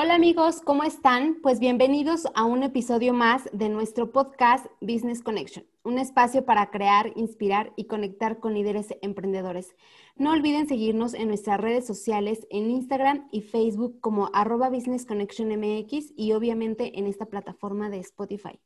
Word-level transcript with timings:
Hola 0.00 0.14
amigos, 0.14 0.60
¿cómo 0.64 0.84
están? 0.84 1.38
Pues 1.42 1.58
bienvenidos 1.58 2.28
a 2.36 2.44
un 2.44 2.62
episodio 2.62 3.12
más 3.12 3.50
de 3.52 3.68
nuestro 3.68 4.12
podcast 4.12 4.66
Business 4.80 5.24
Connection, 5.24 5.66
un 5.82 5.98
espacio 5.98 6.44
para 6.44 6.70
crear, 6.70 7.10
inspirar 7.16 7.72
y 7.74 7.86
conectar 7.86 8.38
con 8.38 8.54
líderes 8.54 8.94
emprendedores. 9.02 9.74
No 10.14 10.30
olviden 10.30 10.68
seguirnos 10.68 11.14
en 11.14 11.26
nuestras 11.26 11.60
redes 11.60 11.84
sociales 11.84 12.46
en 12.48 12.70
Instagram 12.70 13.26
y 13.32 13.40
Facebook 13.40 13.98
como 13.98 14.30
arroba 14.32 14.70
Business 14.70 15.04
Connection 15.04 15.48
MX 15.48 16.12
y 16.16 16.30
obviamente 16.30 16.96
en 16.96 17.08
esta 17.08 17.26
plataforma 17.26 17.90
de 17.90 17.98
Spotify. 17.98 18.60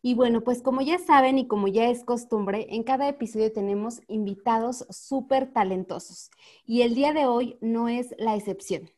Y 0.00 0.14
bueno, 0.14 0.42
pues 0.42 0.62
como 0.62 0.80
ya 0.80 0.98
saben 0.98 1.36
y 1.36 1.46
como 1.46 1.68
ya 1.68 1.90
es 1.90 2.02
costumbre, 2.02 2.66
en 2.70 2.82
cada 2.82 3.10
episodio 3.10 3.52
tenemos 3.52 4.00
invitados 4.08 4.86
súper 4.88 5.52
talentosos 5.52 6.30
y 6.64 6.80
el 6.80 6.94
día 6.94 7.12
de 7.12 7.26
hoy 7.26 7.58
no 7.60 7.90
es 7.90 8.14
la 8.16 8.36
excepción. 8.36 8.88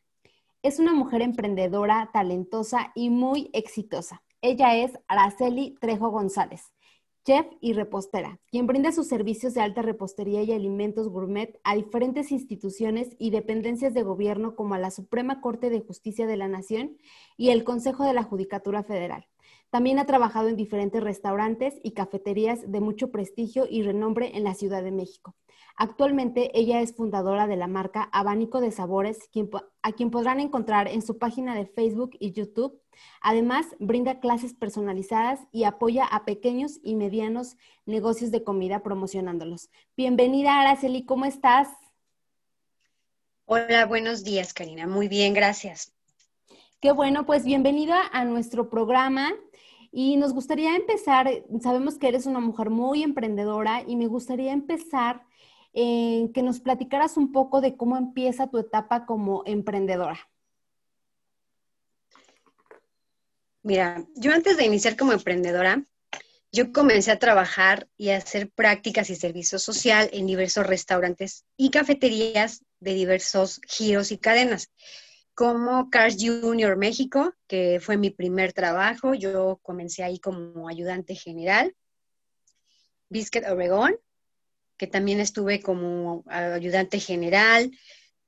Es 0.61 0.77
una 0.77 0.93
mujer 0.93 1.21
emprendedora, 1.21 2.09
talentosa 2.11 2.91
y 2.93 3.09
muy 3.09 3.49
exitosa. 3.53 4.23
Ella 4.41 4.75
es 4.75 4.91
Araceli 5.07 5.77
Trejo 5.79 6.09
González, 6.09 6.73
chef 7.23 7.45
y 7.61 7.71
repostera, 7.71 8.41
quien 8.51 8.67
brinda 8.67 8.91
sus 8.91 9.07
servicios 9.07 9.53
de 9.53 9.61
alta 9.61 9.81
repostería 9.83 10.43
y 10.43 10.51
alimentos 10.51 11.07
gourmet 11.07 11.57
a 11.63 11.75
diferentes 11.75 12.33
instituciones 12.33 13.15
y 13.19 13.29
dependencias 13.29 13.93
de 13.93 14.03
gobierno 14.03 14.57
como 14.57 14.73
a 14.73 14.79
la 14.79 14.91
Suprema 14.91 15.39
Corte 15.39 15.69
de 15.69 15.79
Justicia 15.79 16.27
de 16.27 16.35
la 16.35 16.49
Nación 16.49 16.97
y 17.37 17.51
el 17.51 17.63
Consejo 17.63 18.03
de 18.03 18.13
la 18.13 18.23
Judicatura 18.23 18.83
Federal. 18.83 19.29
También 19.69 19.97
ha 19.97 20.05
trabajado 20.05 20.49
en 20.49 20.57
diferentes 20.57 21.01
restaurantes 21.01 21.75
y 21.83 21.91
cafeterías 21.91 22.69
de 22.69 22.81
mucho 22.81 23.11
prestigio 23.11 23.65
y 23.69 23.83
renombre 23.83 24.35
en 24.35 24.43
la 24.43 24.55
Ciudad 24.55 24.83
de 24.83 24.91
México. 24.91 25.35
Actualmente 25.81 26.51
ella 26.59 26.81
es 26.81 26.93
fundadora 26.93 27.47
de 27.47 27.55
la 27.55 27.67
marca 27.67 28.09
Abanico 28.11 28.59
de 28.59 28.69
Sabores, 28.69 29.29
a 29.81 29.93
quien 29.93 30.11
podrán 30.11 30.41
encontrar 30.41 30.89
en 30.89 31.01
su 31.01 31.17
página 31.17 31.55
de 31.55 31.67
Facebook 31.67 32.17
y 32.19 32.33
YouTube. 32.33 32.77
Además, 33.21 33.65
brinda 33.79 34.19
clases 34.19 34.53
personalizadas 34.53 35.39
y 35.53 35.63
apoya 35.63 36.03
a 36.03 36.25
pequeños 36.25 36.81
y 36.83 36.95
medianos 36.95 37.55
negocios 37.85 38.29
de 38.29 38.43
comida 38.43 38.83
promocionándolos. 38.83 39.69
Bienvenida, 39.95 40.59
Araceli, 40.59 41.05
¿cómo 41.05 41.23
estás? 41.23 41.69
Hola, 43.45 43.85
buenos 43.85 44.25
días, 44.25 44.53
Karina. 44.53 44.85
Muy 44.85 45.07
bien, 45.07 45.33
gracias. 45.33 45.93
Qué 46.81 46.91
bueno, 46.91 47.25
pues 47.25 47.45
bienvenida 47.45 48.01
a 48.11 48.25
nuestro 48.25 48.69
programa. 48.69 49.31
Y 49.93 50.17
nos 50.17 50.33
gustaría 50.33 50.75
empezar, 50.75 51.29
sabemos 51.61 51.97
que 51.97 52.09
eres 52.09 52.25
una 52.25 52.41
mujer 52.41 52.69
muy 52.69 53.01
emprendedora 53.01 53.81
y 53.87 53.95
me 53.95 54.07
gustaría 54.07 54.51
empezar 54.51 55.28
que 55.73 56.41
nos 56.43 56.59
platicaras 56.59 57.17
un 57.17 57.31
poco 57.31 57.61
de 57.61 57.75
cómo 57.77 57.97
empieza 57.97 58.47
tu 58.47 58.57
etapa 58.57 59.05
como 59.05 59.43
emprendedora. 59.45 60.19
Mira, 63.61 64.05
yo 64.15 64.33
antes 64.33 64.57
de 64.57 64.65
iniciar 64.65 64.95
como 64.95 65.11
emprendedora, 65.11 65.85
yo 66.51 66.71
comencé 66.71 67.11
a 67.11 67.19
trabajar 67.19 67.87
y 67.97 68.09
a 68.09 68.17
hacer 68.17 68.49
prácticas 68.49 69.09
y 69.09 69.15
servicio 69.15 69.59
social 69.59 70.09
en 70.13 70.25
diversos 70.25 70.65
restaurantes 70.65 71.45
y 71.55 71.69
cafeterías 71.69 72.63
de 72.79 72.93
diversos 72.93 73.61
giros 73.67 74.11
y 74.11 74.17
cadenas, 74.17 74.71
como 75.35 75.89
Cars 75.91 76.17
Junior 76.19 76.75
México, 76.77 77.33
que 77.47 77.79
fue 77.79 77.97
mi 77.97 78.09
primer 78.09 78.53
trabajo. 78.53 79.13
Yo 79.13 79.59
comencé 79.61 80.03
ahí 80.03 80.19
como 80.19 80.67
ayudante 80.67 81.15
general. 81.15 81.75
Biscuit 83.09 83.45
Oregón, 83.45 83.95
que 84.79 84.87
también 84.87 85.19
estuve 85.19 85.61
como 85.61 86.23
ayudante 86.27 86.99
general, 87.01 87.69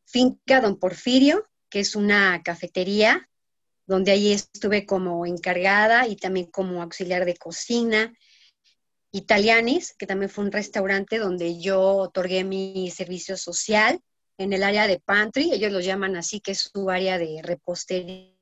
Finca 0.05 0.59
Don 0.59 0.77
Porfirio, 0.77 1.47
que 1.69 1.79
es 1.79 1.95
una 1.95 2.43
cafetería, 2.43 3.29
donde 3.87 4.11
ahí 4.11 4.33
estuve 4.33 4.85
como 4.85 5.25
encargada 5.25 6.07
y 6.07 6.17
también 6.17 6.47
como 6.47 6.81
auxiliar 6.81 7.23
de 7.23 7.37
cocina. 7.37 8.13
Italianis, 9.13 9.95
que 9.97 10.05
también 10.05 10.29
fue 10.29 10.43
un 10.43 10.51
restaurante 10.51 11.17
donde 11.17 11.59
yo 11.59 11.81
otorgué 11.81 12.43
mi 12.43 12.91
servicio 12.91 13.37
social 13.37 14.01
en 14.37 14.51
el 14.51 14.63
área 14.63 14.87
de 14.87 14.99
pantry, 14.99 15.53
ellos 15.53 15.71
lo 15.71 15.79
llaman 15.79 16.17
así, 16.17 16.41
que 16.41 16.51
es 16.51 16.69
su 16.73 16.89
área 16.89 17.17
de 17.17 17.41
repostería 17.43 18.35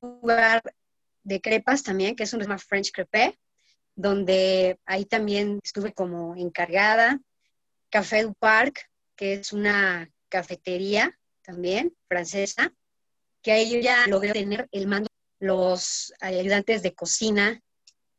lugar 0.00 0.62
de 1.22 1.40
crepas 1.40 1.82
también, 1.82 2.16
que 2.16 2.24
es 2.24 2.32
un 2.32 2.46
más 2.46 2.64
French 2.64 2.92
Crepé, 2.92 3.38
donde 3.94 4.78
ahí 4.86 5.04
también 5.04 5.58
estuve 5.62 5.92
como 5.92 6.34
encargada. 6.36 7.20
Café 7.90 8.22
du 8.22 8.34
Parc, 8.34 8.88
que 9.16 9.34
es 9.34 9.52
una 9.52 10.10
cafetería 10.28 11.18
también 11.42 11.94
francesa, 12.08 12.72
que 13.42 13.52
ahí 13.52 13.70
yo 13.70 13.80
ya 13.80 14.06
logré 14.06 14.32
tener 14.32 14.68
el 14.72 14.86
mando, 14.86 15.08
los 15.40 16.12
ayudantes 16.20 16.82
de 16.82 16.94
cocina, 16.94 17.62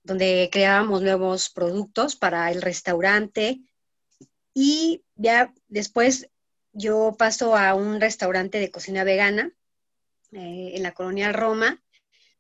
donde 0.04 0.50
creábamos 0.52 1.02
nuevos 1.02 1.50
productos 1.50 2.16
para 2.16 2.52
el 2.52 2.62
restaurante. 2.62 3.62
Y 4.54 5.04
ya 5.16 5.54
después 5.68 6.30
yo 6.74 7.16
paso 7.18 7.56
a 7.56 7.76
un 7.76 8.02
restaurante 8.02 8.60
de 8.60 8.72
cocina 8.72 9.04
vegana, 9.04 9.52
eh, 10.32 10.72
en 10.76 10.84
la 10.84 10.94
colonia 10.94 11.32
Roma, 11.32 11.82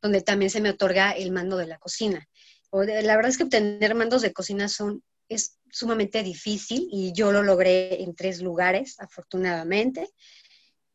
donde 0.01 0.21
también 0.21 0.49
se 0.49 0.61
me 0.61 0.69
otorga 0.69 1.11
el 1.11 1.31
mando 1.31 1.57
de 1.57 1.67
la 1.67 1.77
cocina. 1.77 2.27
la 2.71 3.15
verdad 3.15 3.29
es 3.29 3.37
que 3.37 3.43
obtener 3.43 3.95
mandos 3.95 4.21
de 4.21 4.33
cocina 4.33 4.67
son, 4.69 5.03
es 5.29 5.59
sumamente 5.69 6.23
difícil 6.23 6.87
y 6.91 7.13
yo 7.13 7.31
lo 7.31 7.43
logré 7.43 8.01
en 8.01 8.15
tres 8.15 8.41
lugares, 8.41 8.99
afortunadamente. 8.99 10.09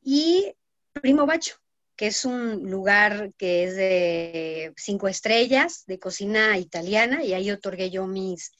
Y 0.02 0.54
Primo 0.92 1.26
Bacho, 1.26 1.56
que 1.96 2.08
es 2.08 2.24
un 2.24 2.70
lugar 2.70 3.32
que 3.36 3.64
es 3.64 3.76
de 3.76 4.72
cinco 4.76 5.08
estrellas, 5.08 5.84
de 5.86 5.98
cocina 5.98 6.58
italiana, 6.58 7.24
y 7.24 7.34
ahí 7.34 7.50
otorgué 7.50 7.90
yo 7.90 8.06
mis 8.06 8.52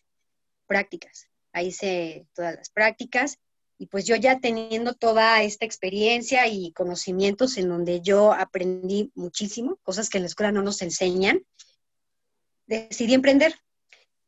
prácticas. 0.67 1.29
Ahí 1.53 1.69
hice 1.69 2.27
todas 2.35 2.55
las 2.55 2.71
prácticas 2.71 3.39
y 3.79 3.87
pues 3.87 4.05
yo 4.07 4.17
ya 4.17 4.41
teniendo 4.41 4.95
toda 4.95 5.43
esta 5.43 5.67
experiencia 5.67 6.47
y 6.47 6.73
conocimientos 6.73 7.59
en 7.59 7.69
donde 7.69 8.01
yo 8.01 8.33
aprendí 8.33 9.13
muchísimo, 9.15 9.79
cosas 9.83 10.09
que 10.09 10.19
en 10.19 10.25
la 10.25 10.29
escuela 10.29 10.53
no 10.53 10.63
nos 10.63 10.81
enseñan, 10.83 11.43
decidí 12.67 13.15
emprender. 13.15 13.55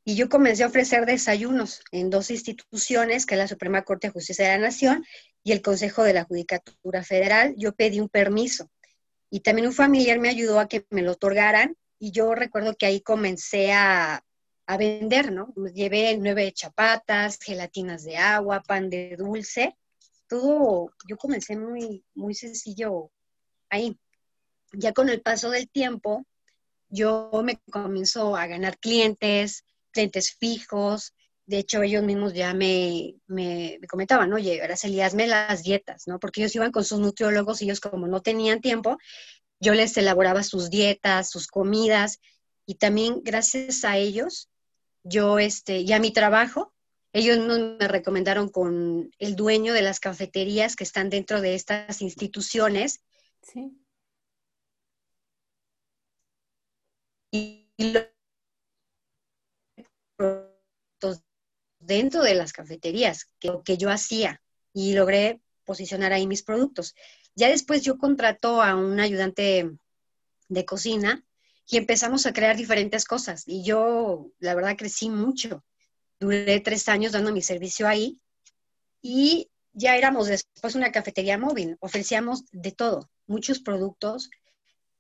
Y 0.04 0.16
yo 0.16 0.28
comencé 0.28 0.64
a 0.64 0.68
ofrecer 0.68 1.04
desayunos 1.04 1.82
en 1.92 2.08
dos 2.08 2.30
instituciones, 2.30 3.26
que 3.26 3.36
la 3.36 3.48
Suprema 3.48 3.82
Corte 3.82 4.06
de 4.06 4.12
Justicia 4.12 4.46
de 4.46 4.52
la 4.52 4.66
Nación 4.66 5.04
y 5.42 5.52
el 5.52 5.60
Consejo 5.60 6.02
de 6.02 6.14
la 6.14 6.24
Judicatura 6.24 7.02
Federal. 7.04 7.54
Yo 7.58 7.74
pedí 7.74 8.00
un 8.00 8.08
permiso 8.08 8.70
y 9.30 9.40
también 9.40 9.66
un 9.66 9.74
familiar 9.74 10.18
me 10.18 10.30
ayudó 10.30 10.60
a 10.60 10.68
que 10.68 10.86
me 10.90 11.02
lo 11.02 11.12
otorgaran 11.12 11.76
y 11.98 12.12
yo 12.12 12.34
recuerdo 12.34 12.74
que 12.76 12.86
ahí 12.86 13.00
comencé 13.00 13.72
a, 13.72 14.22
a 14.68 14.76
vender, 14.76 15.32
¿no? 15.32 15.54
Llevé 15.72 16.18
nueve 16.18 16.52
chapatas, 16.52 17.38
gelatinas 17.42 18.04
de 18.04 18.18
agua, 18.18 18.62
pan 18.62 18.90
de 18.90 19.16
dulce, 19.16 19.74
todo, 20.28 20.92
yo 21.08 21.16
comencé 21.16 21.56
muy, 21.56 22.04
muy 22.14 22.34
sencillo 22.34 23.10
ahí. 23.70 23.98
Ya 24.74 24.92
con 24.92 25.08
el 25.08 25.22
paso 25.22 25.48
del 25.48 25.70
tiempo, 25.70 26.26
yo 26.90 27.30
me 27.42 27.58
comienzo 27.70 28.36
a 28.36 28.46
ganar 28.46 28.78
clientes, 28.78 29.64
clientes 29.90 30.36
fijos. 30.38 31.14
De 31.46 31.60
hecho, 31.60 31.82
ellos 31.82 32.04
mismos 32.04 32.34
ya 32.34 32.52
me, 32.52 33.14
me, 33.26 33.80
comentaban, 33.88 34.30
oye, 34.34 34.60
Araceli, 34.60 35.00
hazme 35.00 35.26
las 35.26 35.62
dietas, 35.62 36.06
¿no? 36.06 36.18
Porque 36.18 36.42
ellos 36.42 36.54
iban 36.56 36.72
con 36.72 36.84
sus 36.84 37.00
nutriólogos 37.00 37.62
y 37.62 37.64
ellos 37.64 37.80
como 37.80 38.06
no 38.06 38.20
tenían 38.20 38.60
tiempo, 38.60 38.98
yo 39.60 39.72
les 39.72 39.96
elaboraba 39.96 40.42
sus 40.42 40.68
dietas, 40.68 41.30
sus 41.30 41.46
comidas, 41.46 42.20
y 42.66 42.74
también 42.74 43.22
gracias 43.24 43.82
a 43.84 43.96
ellos 43.96 44.50
yo, 45.02 45.38
este, 45.38 45.84
ya 45.84 45.98
mi 45.98 46.12
trabajo, 46.12 46.72
ellos 47.12 47.38
me 47.38 47.88
recomendaron 47.88 48.48
con 48.48 49.10
el 49.18 49.36
dueño 49.36 49.72
de 49.72 49.82
las 49.82 50.00
cafeterías 50.00 50.76
que 50.76 50.84
están 50.84 51.10
dentro 51.10 51.40
de 51.40 51.54
estas 51.54 52.02
instituciones. 52.02 53.02
Sí. 53.42 53.78
Y 57.30 57.66
dentro 61.78 62.22
de 62.22 62.34
las 62.34 62.52
cafeterías, 62.52 63.26
que, 63.38 63.52
que 63.64 63.76
yo 63.78 63.90
hacía, 63.90 64.42
y 64.72 64.94
logré 64.94 65.40
posicionar 65.64 66.12
ahí 66.12 66.26
mis 66.26 66.42
productos. 66.42 66.94
Ya 67.34 67.48
después 67.48 67.82
yo 67.82 67.98
contrato 67.98 68.62
a 68.62 68.74
un 68.74 69.00
ayudante 69.00 69.70
de 70.48 70.64
cocina 70.64 71.24
y 71.70 71.76
empezamos 71.76 72.24
a 72.26 72.32
crear 72.32 72.56
diferentes 72.56 73.04
cosas. 73.04 73.44
Y 73.46 73.62
yo, 73.62 74.30
la 74.38 74.54
verdad, 74.54 74.76
crecí 74.76 75.10
mucho. 75.10 75.64
Duré 76.18 76.60
tres 76.60 76.88
años 76.88 77.12
dando 77.12 77.32
mi 77.32 77.42
servicio 77.42 77.86
ahí 77.86 78.20
y 79.02 79.50
ya 79.72 79.96
éramos 79.96 80.28
después 80.28 80.74
una 80.74 80.90
cafetería 80.90 81.38
móvil. 81.38 81.76
Ofrecíamos 81.80 82.44
de 82.52 82.72
todo, 82.72 83.10
muchos 83.26 83.60
productos, 83.60 84.30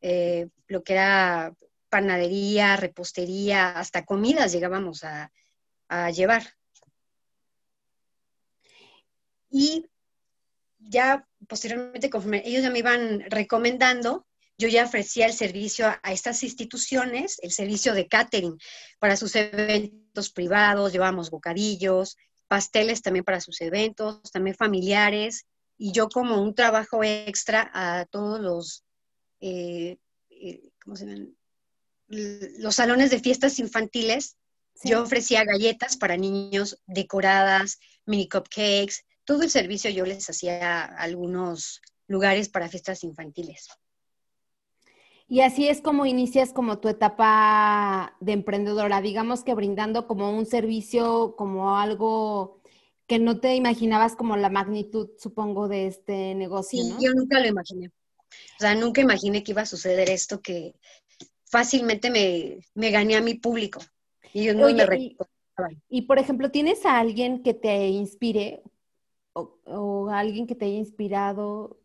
eh, 0.00 0.48
lo 0.68 0.84
que 0.84 0.92
era 0.92 1.54
panadería, 1.88 2.76
repostería, 2.76 3.70
hasta 3.70 4.04
comidas 4.04 4.52
llegábamos 4.52 5.04
a, 5.04 5.32
llevar. 6.12 6.42
Y 9.50 9.86
ya 10.78 11.26
posteriormente, 11.48 12.10
ellos 12.44 12.62
ya 12.62 12.70
me 12.70 12.80
iban 12.80 13.20
recomendando, 13.30 14.26
yo 14.58 14.66
ya 14.68 14.84
ofrecía 14.84 15.26
el 15.26 15.32
servicio 15.32 15.86
a, 15.86 16.12
estas 16.12 16.42
instituciones, 16.42 17.38
el 17.42 17.52
servicio 17.52 17.94
de 17.94 18.08
catering 18.08 18.58
para 18.98 19.16
sus 19.16 19.36
eventos 19.36 20.30
privados, 20.30 20.92
llevábamos 20.92 21.30
bocadillos, 21.30 22.16
pasteles 22.48 23.00
también 23.00 23.24
para 23.24 23.40
sus 23.40 23.60
eventos, 23.60 24.20
también 24.32 24.56
familiares, 24.56 25.46
y 25.76 25.92
yo 25.92 26.08
como 26.08 26.42
un 26.42 26.56
trabajo 26.56 27.04
extra 27.04 27.70
a 27.72 28.04
todos 28.06 28.40
los, 28.40 28.84
eh, 29.40 29.96
eh, 30.30 30.62
¿cómo 30.82 30.96
se 30.96 31.06
llaman? 31.06 31.36
Los 32.08 32.74
salones 32.74 33.10
de 33.10 33.20
fiestas 33.20 33.60
infantiles, 33.60 34.36
yo 34.82 35.02
ofrecía 35.02 35.44
galletas 35.44 35.96
para 35.96 36.16
niños 36.16 36.80
decoradas, 36.86 37.78
mini 38.06 38.28
cupcakes, 38.28 39.04
todo 39.24 39.42
el 39.42 39.50
servicio 39.50 39.90
yo 39.90 40.04
les 40.04 40.28
hacía 40.28 40.84
a 40.84 40.84
algunos 40.84 41.80
lugares 42.08 42.48
para 42.48 42.68
fiestas 42.68 43.04
infantiles. 43.04 43.68
Y 45.28 45.42
así 45.42 45.68
es 45.68 45.82
como 45.82 46.06
inicias 46.06 46.54
como 46.54 46.78
tu 46.78 46.88
etapa 46.88 48.16
de 48.18 48.32
emprendedora, 48.32 49.02
digamos 49.02 49.44
que 49.44 49.54
brindando 49.54 50.06
como 50.06 50.30
un 50.30 50.46
servicio, 50.46 51.36
como 51.36 51.76
algo 51.76 52.62
que 53.06 53.18
no 53.18 53.38
te 53.38 53.54
imaginabas 53.54 54.16
como 54.16 54.36
la 54.38 54.48
magnitud, 54.48 55.10
supongo, 55.18 55.68
de 55.68 55.86
este 55.86 56.34
negocio, 56.34 56.82
¿no? 56.82 56.98
Yo 57.00 57.12
nunca 57.12 57.40
lo 57.40 57.46
imaginé. 57.46 57.88
O 57.88 58.60
sea, 58.60 58.74
nunca 58.74 59.02
imaginé 59.02 59.42
que 59.42 59.52
iba 59.52 59.62
a 59.62 59.66
suceder 59.66 60.08
esto 60.08 60.40
que 60.40 60.74
fácilmente 61.44 62.10
me, 62.10 62.66
me 62.74 62.90
gané 62.90 63.16
a 63.16 63.22
mi 63.22 63.34
público. 63.34 63.80
Y 64.32 64.44
yo 64.44 64.54
no 64.54 64.70
me 64.70 64.98
y, 64.98 65.16
y, 65.88 66.02
por 66.02 66.18
ejemplo, 66.18 66.50
¿tienes 66.50 66.86
a 66.86 66.98
alguien 66.98 67.42
que 67.42 67.54
te 67.54 67.88
inspire 67.88 68.62
o, 69.32 69.58
o 69.64 70.10
alguien 70.10 70.46
que 70.46 70.54
te 70.54 70.66
haya 70.66 70.76
inspirado 70.76 71.78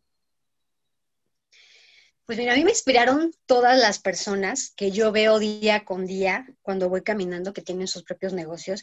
pues 2.25 2.37
mira, 2.37 2.53
a 2.53 2.55
mí 2.55 2.63
me 2.63 2.71
inspiraron 2.71 3.33
todas 3.45 3.77
las 3.77 3.99
personas 3.99 4.73
que 4.75 4.91
yo 4.91 5.11
veo 5.11 5.39
día 5.39 5.83
con 5.83 6.05
día 6.05 6.47
cuando 6.61 6.89
voy 6.89 7.01
caminando 7.01 7.53
que 7.53 7.61
tienen 7.61 7.87
sus 7.87 8.03
propios 8.03 8.33
negocios, 8.33 8.81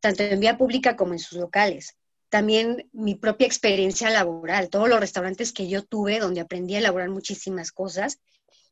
tanto 0.00 0.22
en 0.22 0.40
vía 0.40 0.58
pública 0.58 0.96
como 0.96 1.14
en 1.14 1.18
sus 1.18 1.38
locales. 1.38 1.96
También 2.28 2.90
mi 2.92 3.14
propia 3.14 3.46
experiencia 3.46 4.10
laboral, 4.10 4.68
todos 4.68 4.88
los 4.88 5.00
restaurantes 5.00 5.52
que 5.52 5.68
yo 5.68 5.82
tuve 5.82 6.18
donde 6.18 6.40
aprendí 6.40 6.74
a 6.74 6.78
elaborar 6.78 7.08
muchísimas 7.08 7.72
cosas 7.72 8.18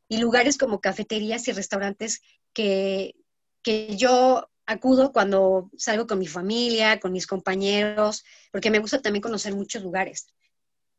y 0.08 0.18
lugares 0.18 0.58
como 0.58 0.80
cafeterías 0.80 1.48
y 1.48 1.52
restaurantes 1.52 2.20
que, 2.52 3.14
que 3.62 3.96
yo 3.96 4.50
acudo 4.66 5.12
cuando 5.12 5.70
salgo 5.78 6.06
con 6.06 6.18
mi 6.18 6.26
familia, 6.26 7.00
con 7.00 7.12
mis 7.12 7.26
compañeros, 7.26 8.24
porque 8.50 8.70
me 8.70 8.78
gusta 8.78 9.00
también 9.00 9.22
conocer 9.22 9.54
muchos 9.54 9.82
lugares 9.82 10.26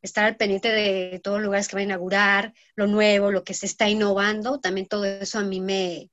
estar 0.04 0.24
al 0.24 0.36
pendiente 0.36 0.68
de 0.68 1.18
todos 1.22 1.38
los 1.38 1.46
lugares 1.46 1.68
que 1.68 1.76
va 1.76 1.80
a 1.80 1.84
inaugurar, 1.84 2.54
lo 2.76 2.86
nuevo, 2.86 3.30
lo 3.30 3.42
que 3.42 3.54
se 3.54 3.66
está 3.66 3.88
innovando, 3.88 4.60
también 4.60 4.86
todo 4.86 5.04
eso 5.04 5.38
a 5.38 5.44
mí 5.44 5.60
me, 5.60 6.10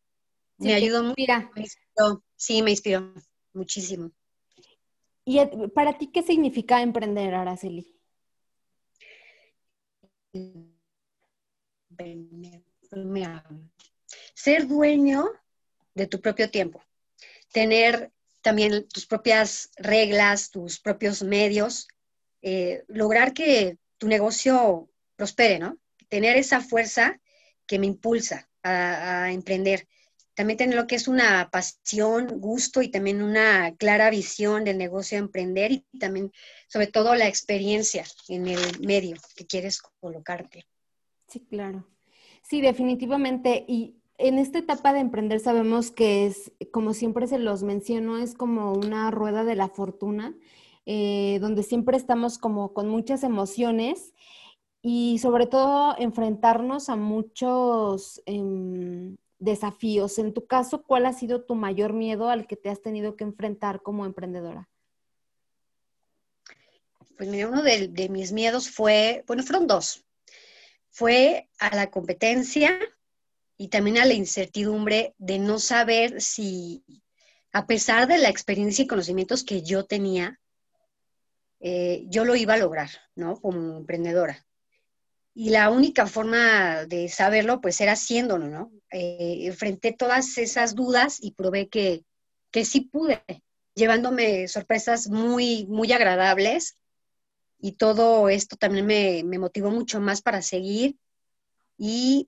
me 0.58 0.74
ayudó 0.74 1.04
mucho. 1.04 1.16
sí, 2.36 2.62
me 2.62 2.72
inspiró 2.72 3.14
muchísimo. 3.54 4.12
¿Y 5.26 5.40
para 5.76 5.98
ti 5.98 6.08
qué 6.08 6.24
significa 6.24 6.82
emprender, 6.82 7.36
Araceli? 7.36 7.96
ser 14.34 14.68
dueño 14.68 15.26
de 15.94 16.08
tu 16.08 16.22
propio 16.22 16.50
tiempo, 16.50 16.82
tener 17.52 18.12
también 18.42 18.88
tus 18.88 19.06
propias 19.06 19.70
reglas, 19.76 20.50
tus 20.50 20.80
propios 20.80 21.22
medios, 21.22 21.88
eh, 22.42 22.84
lograr 22.88 23.34
que 23.34 23.78
tu 24.02 24.08
negocio 24.08 24.90
prospere, 25.16 25.60
¿no? 25.60 25.78
Tener 26.10 26.36
esa 26.36 26.60
fuerza 26.60 27.22
que 27.68 27.78
me 27.78 27.86
impulsa 27.86 28.50
a, 28.64 29.32
emprender. 29.32 29.88
También 30.34 30.58
tener 30.58 30.76
lo 30.76 30.88
que 30.88 30.96
es 30.96 31.08
una 31.08 31.52
pasión, 31.52 32.40
gusto 32.40 32.82
y 32.82 32.90
también 32.90 33.22
una 33.22 33.76
clara 33.76 34.10
visión 34.10 34.64
del 34.64 34.80
negocio 34.80 35.20
de 35.20 35.26
emprender 35.26 35.72
y 35.72 35.86
también, 36.00 36.32
sobre 36.68 36.88
todo, 36.88 37.14
la 37.14 37.28
experiencia 37.28 38.04
en 38.28 38.48
el 38.48 38.80
medio 38.80 39.18
que 39.36 39.46
quieres 39.46 39.80
colocarte. 40.00 40.66
Sí, 41.28 41.42
claro. 41.42 41.88
Sí, 42.42 42.60
definitivamente. 42.60 43.66
Y 43.68 44.02
en 44.18 44.40
esta 44.40 44.58
etapa 44.58 44.94
de 44.94 45.02
emprender 45.02 45.40
sabemos 45.42 45.92
que 45.92 46.26
es, 46.26 46.52
como 46.72 46.96
siempre 46.96 47.28
se 47.28 47.38
los 47.38 47.62
menciono, 47.62 48.18
es 48.18 48.34
como 48.34 48.74
una 48.74 49.12
rueda 49.12 49.44
de 49.44 49.56
la 49.56 49.70
fortuna 49.70 50.36
eh, 50.86 51.38
donde 51.42 51.64
siempre 51.64 51.98
estamos 51.98 52.38
como 52.38 52.74
con 52.74 52.90
muchas 52.90 53.24
emociones 53.24 54.14
y 54.82 55.20
sobre 55.20 55.46
todo 55.46 55.96
enfrentarnos 56.00 56.90
a 56.90 56.96
muchos 56.96 58.22
em, 58.26 59.16
desafíos. 59.38 60.18
En 60.18 60.34
tu 60.34 60.48
caso, 60.48 60.84
¿cuál 60.84 61.06
ha 61.06 61.14
sido 61.14 61.44
tu 61.44 61.56
mayor 61.56 61.94
miedo 61.94 62.30
al 62.30 62.48
que 62.48 62.56
te 62.56 62.70
has 62.70 62.82
tenido 62.82 63.16
que 63.16 63.24
enfrentar 63.24 63.82
como 63.82 64.06
emprendedora? 64.06 64.70
Pues 67.16 67.30
mira, 67.30 67.48
uno 67.48 67.62
de, 67.62 67.88
de 67.88 68.10
mis 68.10 68.32
miedos 68.32 68.70
fue, 68.70 69.24
bueno, 69.28 69.44
fueron 69.44 69.68
dos. 69.68 70.04
Fue 70.90 71.48
a 71.60 71.76
la 71.76 71.92
competencia 71.92 72.80
y 73.56 73.68
también 73.68 74.00
a 74.00 74.06
la 74.06 74.16
incertidumbre 74.16 75.14
de 75.20 75.38
no 75.38 75.60
saber 75.60 76.20
si, 76.20 76.84
a 77.52 77.68
pesar 77.68 78.08
de 78.08 78.18
la 78.18 78.30
experiencia 78.30 78.84
y 78.84 78.88
conocimientos 78.88 79.44
que 79.44 79.62
yo 79.62 79.86
tenía, 79.86 80.41
eh, 81.62 82.06
yo 82.08 82.26
lo 82.26 82.36
iba 82.36 82.56
a 82.56 82.58
lograr, 82.58 82.90
¿no? 83.16 83.40
Como 83.40 83.78
emprendedora. 83.78 84.46
Y 85.34 85.52
la 85.52 85.70
única 85.70 86.08
forma 86.08 86.86
de 86.86 87.08
saberlo, 87.08 87.62
pues, 87.62 87.80
era 87.80 87.94
haciéndolo, 87.94 88.48
¿no? 88.48 88.72
Eh, 88.92 89.42
enfrenté 89.44 89.94
todas 89.94 90.38
esas 90.38 90.76
dudas 90.76 91.20
y 91.22 91.32
probé 91.32 91.70
que, 91.70 92.04
que 92.50 92.66
sí 92.66 92.82
pude, 92.82 93.24
llevándome 93.76 94.48
sorpresas 94.48 95.08
muy, 95.08 95.66
muy 95.68 95.92
agradables. 95.92 96.78
Y 97.60 97.74
todo 97.74 98.28
esto 98.28 98.58
también 98.58 98.88
me, 98.88 99.24
me 99.24 99.38
motivó 99.38 99.70
mucho 99.70 100.02
más 100.02 100.24
para 100.24 100.42
seguir. 100.42 100.98
Y 101.78 102.28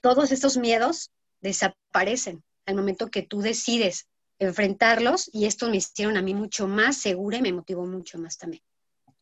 todos 0.00 0.32
estos 0.32 0.56
miedos 0.56 1.12
desaparecen 1.42 2.42
al 2.64 2.74
momento 2.74 3.08
que 3.08 3.22
tú 3.22 3.42
decides 3.42 4.08
enfrentarlos 4.42 5.30
y 5.32 5.46
esto 5.46 5.68
me 5.68 5.76
hicieron 5.76 6.16
a 6.16 6.22
mí 6.22 6.34
mucho 6.34 6.68
más 6.68 6.96
segura 6.96 7.38
y 7.38 7.42
me 7.42 7.52
motivó 7.52 7.86
mucho 7.86 8.18
más 8.18 8.38
también. 8.38 8.62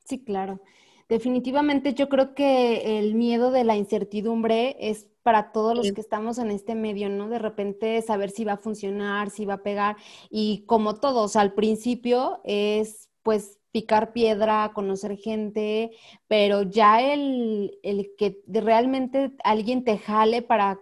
Sí, 0.05 0.23
claro. 0.23 0.61
Definitivamente 1.09 1.95
yo 1.95 2.09
creo 2.09 2.35
que 2.35 2.99
el 2.99 3.15
miedo 3.15 3.51
de 3.51 3.65
la 3.65 3.77
incertidumbre 3.77 4.77
es 4.79 5.09
para 5.23 5.53
todos 5.53 5.77
los 5.77 5.93
que 5.93 6.01
estamos 6.01 6.39
en 6.39 6.51
este 6.51 6.75
medio, 6.75 7.09
¿no? 7.09 7.29
De 7.29 7.39
repente 7.39 8.01
saber 8.03 8.31
si 8.31 8.45
va 8.45 8.53
a 8.53 8.59
funcionar, 8.59 9.31
si 9.31 9.45
va 9.45 9.55
a 9.55 9.63
pegar 9.63 9.97
y 10.31 10.65
como 10.67 10.95
todos 10.95 11.37
al 11.37 11.53
principio 11.53 12.41
es 12.45 13.09
pues 13.23 13.59
picar 13.73 14.13
piedra, 14.13 14.73
conocer 14.75 15.17
gente, 15.17 15.91
pero 16.27 16.63
ya 16.63 17.01
el, 17.03 17.79
el 17.83 18.13
que 18.17 18.41
realmente 18.47 19.33
alguien 19.45 19.85
te 19.85 19.99
jale 19.99 20.43
para 20.43 20.81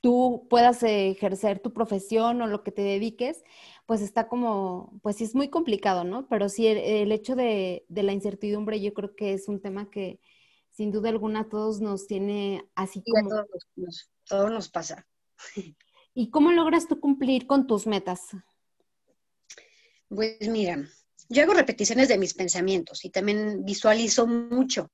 tú 0.00 0.46
puedas 0.48 0.82
ejercer 0.82 1.60
tu 1.60 1.72
profesión 1.72 2.40
o 2.42 2.46
lo 2.46 2.62
que 2.62 2.72
te 2.72 2.82
dediques, 2.82 3.42
pues 3.86 4.00
está 4.00 4.28
como, 4.28 4.98
pues 5.02 5.16
sí 5.16 5.24
es 5.24 5.34
muy 5.34 5.48
complicado, 5.48 6.04
¿no? 6.04 6.28
Pero 6.28 6.48
sí, 6.48 6.66
el, 6.66 7.12
hecho 7.12 7.36
de, 7.36 7.84
la 7.88 8.12
incertidumbre 8.12 8.80
yo 8.80 8.94
creo 8.94 9.14
que 9.14 9.32
es 9.32 9.48
un 9.48 9.60
tema 9.60 9.90
que 9.90 10.20
sin 10.70 10.92
duda 10.92 11.08
alguna 11.08 11.40
a 11.40 11.48
todos 11.48 11.80
nos 11.80 12.06
tiene 12.06 12.64
así 12.74 13.02
como... 13.02 13.28
todos 13.28 13.46
nos, 13.76 14.10
todo 14.24 14.50
nos 14.50 14.68
pasa. 14.68 15.06
¿Y 16.14 16.30
cómo 16.30 16.52
logras 16.52 16.88
tú 16.88 17.00
cumplir 17.00 17.46
con 17.46 17.66
tus 17.66 17.86
metas? 17.86 18.28
Pues 20.08 20.48
mira, 20.48 20.88
yo 21.28 21.42
hago 21.42 21.54
repeticiones 21.54 22.08
de 22.08 22.18
mis 22.18 22.34
pensamientos 22.34 23.04
y 23.04 23.10
también 23.10 23.64
visualizo 23.64 24.26
mucho. 24.26 24.90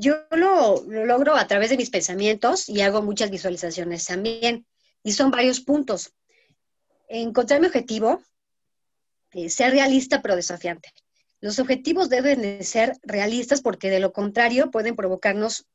Yo 0.00 0.24
lo, 0.30 0.82
logro 0.86 1.36
a 1.36 1.46
través 1.46 1.68
de 1.68 1.76
mis 1.76 1.90
pensamientos 1.90 2.68
y 2.70 2.80
hago 2.80 3.02
muchas 3.02 3.30
visualizaciones 3.30 4.06
también. 4.06 4.66
Y 5.02 5.12
son 5.12 5.30
varios 5.30 5.60
puntos. 5.60 6.14
Encontrar 7.08 7.60
mi 7.60 7.66
objetivo, 7.66 8.22
eh, 9.32 9.50
ser 9.50 9.72
realista 9.72 10.22
pero 10.22 10.36
desafiante. 10.36 10.90
Los 11.40 11.58
objetivos 11.58 12.08
deben 12.08 12.40
de 12.40 12.64
ser 12.64 12.96
realistas 13.02 13.60
porque 13.60 13.90
de 13.90 14.00
lo 14.00 14.12
contrario 14.12 14.70
pueden 14.70 14.96
provocarnos 14.96 15.66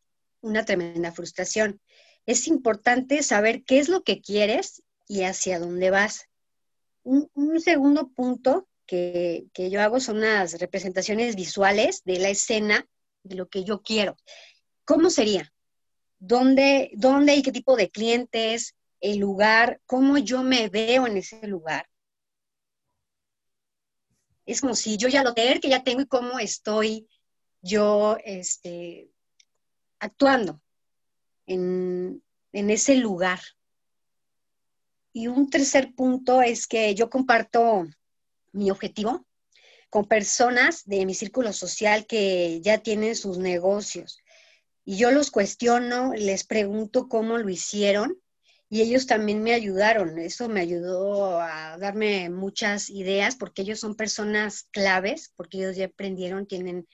una 0.42 0.66
tremenda 0.66 1.12
frustración. 1.12 1.80
Es 2.26 2.48
importante 2.48 3.22
saber 3.22 3.64
qué 3.64 3.78
es 3.78 3.90
lo 3.90 4.04
que 4.04 4.22
quieres 4.22 4.82
y 5.08 5.24
hacia 5.24 5.60
dónde 5.60 5.92
vas. 5.92 6.28
Un, 7.04 7.30
segundo 7.62 8.10
punto 8.10 8.68
que, 8.88 9.46
que 9.54 9.70
yo 9.70 9.82
hago 9.82 10.00
son 10.00 10.18
unas 10.18 10.60
representaciones 10.60 11.36
visuales 11.36 12.02
de 12.06 12.18
la 12.18 12.30
escena 12.30 12.88
de 13.26 13.36
lo 13.36 13.50
que 13.50 13.64
yo 13.64 13.82
quiero. 13.82 14.16
¿Cómo 14.86 15.10
sería? 15.10 15.52
dónde, 16.20 16.92
dónde 16.96 17.36
y 17.36 17.44
qué 17.44 17.52
tipo 17.52 17.76
de 17.76 17.90
clientes, 17.90 18.76
el 19.00 19.20
lugar, 19.20 19.82
cómo 19.86 20.18
yo 20.18 20.44
me 20.44 20.70
veo 20.70 21.08
en 21.08 21.18
ese 21.18 21.48
lugar. 21.48 21.88
Es 24.46 24.62
como 24.62 24.76
si 24.76 24.98
yo 24.98 25.08
ya 25.08 25.24
lo 25.24 25.34
tengo, 25.34 25.60
que 25.60 25.70
ya 25.70 25.84
tengo 25.84 26.02
y 26.02 26.08
cómo 26.08 26.40
estoy 26.40 27.08
yo 27.62 28.18
este, 28.24 29.10
actuando 30.00 30.62
en, 31.48 32.24
en 32.52 32.70
ese 32.70 32.96
lugar. 32.96 33.40
Y 35.14 35.28
un 35.28 35.50
tercer 35.50 35.94
punto 35.96 36.42
es 36.42 36.68
que 36.68 36.94
yo 36.94 37.10
comparto 37.10 37.88
mi 38.52 38.70
objetivo 38.70 39.26
con 39.90 40.06
personas 40.06 40.84
de 40.86 41.06
mi 41.06 41.14
círculo 41.14 41.54
social 41.54 42.06
que 42.06 42.60
ya 42.62 42.80
tienen 42.80 43.16
sus 43.16 43.38
negocios. 43.38 44.20
Y 44.84 44.98
yo 44.98 45.12
los 45.12 45.32
cuestiono, 45.32 46.14
les 46.14 46.44
pregunto 46.44 47.08
cómo 47.08 47.38
lo 47.38 47.50
hicieron 47.50 48.18
y 48.70 48.82
ellos 48.82 49.06
también 49.08 49.44
me 49.44 49.54
ayudaron. 49.54 50.18
Eso 50.20 50.50
me 50.50 50.62
ayudó 50.62 51.40
a 51.40 51.78
darme 51.78 52.30
muchas 52.30 52.90
ideas 52.90 53.36
porque 53.36 53.62
ellos 53.62 53.80
son 53.80 53.96
personas 53.96 54.68
claves, 54.72 55.32
porque 55.36 55.60
ellos 55.60 55.76
ya 55.76 55.86
aprendieron, 55.86 56.48
tienen 56.48 56.88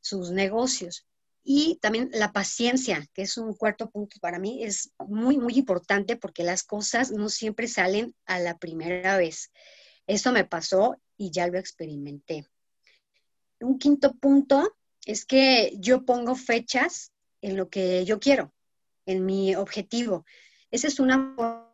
sus 0.00 0.30
negocios. 0.30 1.06
Y 1.44 1.78
también 1.80 2.10
la 2.12 2.32
paciencia, 2.32 3.04
que 3.14 3.22
es 3.22 3.36
un 3.36 3.54
cuarto 3.54 3.90
punto 3.90 4.16
para 4.20 4.38
mí, 4.38 4.62
es 4.62 4.92
muy, 4.98 5.38
muy 5.38 5.54
importante 5.54 6.16
porque 6.16 6.44
las 6.44 6.62
cosas 6.62 7.10
no 7.10 7.28
siempre 7.28 7.66
salen 7.66 8.14
a 8.26 8.38
la 8.38 8.58
primera 8.58 9.16
vez. 9.16 9.50
Esto 10.12 10.30
me 10.30 10.44
pasó 10.44 11.00
y 11.16 11.30
ya 11.30 11.46
lo 11.46 11.58
experimenté. 11.58 12.46
Un 13.60 13.78
quinto 13.78 14.12
punto 14.12 14.76
es 15.06 15.24
que 15.24 15.72
yo 15.78 16.04
pongo 16.04 16.34
fechas 16.34 17.12
en 17.40 17.56
lo 17.56 17.70
que 17.70 18.04
yo 18.04 18.20
quiero, 18.20 18.52
en 19.06 19.24
mi 19.24 19.54
objetivo. 19.56 20.26
Esa 20.70 20.88
es 20.88 21.00
una 21.00 21.34
forma 21.34 21.72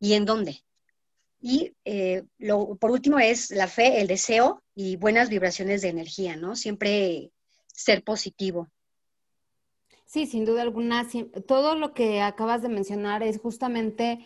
y 0.00 0.14
en 0.14 0.24
dónde. 0.24 0.62
Y 1.40 1.72
eh, 1.84 2.24
lo, 2.38 2.76
por 2.76 2.90
último 2.90 3.18
es 3.18 3.50
la 3.50 3.68
fe, 3.68 4.00
el 4.00 4.08
deseo 4.08 4.62
y 4.74 4.96
buenas 4.96 5.28
vibraciones 5.28 5.82
de 5.82 5.88
energía, 5.88 6.36
¿no? 6.36 6.56
Siempre 6.56 7.30
ser 7.66 8.02
positivo. 8.02 8.68
Sí, 10.04 10.26
sin 10.26 10.44
duda 10.44 10.62
alguna. 10.62 11.06
todo 11.46 11.74
lo 11.74 11.92
que 11.92 12.22
acabas 12.22 12.62
de 12.62 12.70
mencionar 12.70 13.22
es 13.22 13.38
justamente 13.38 14.24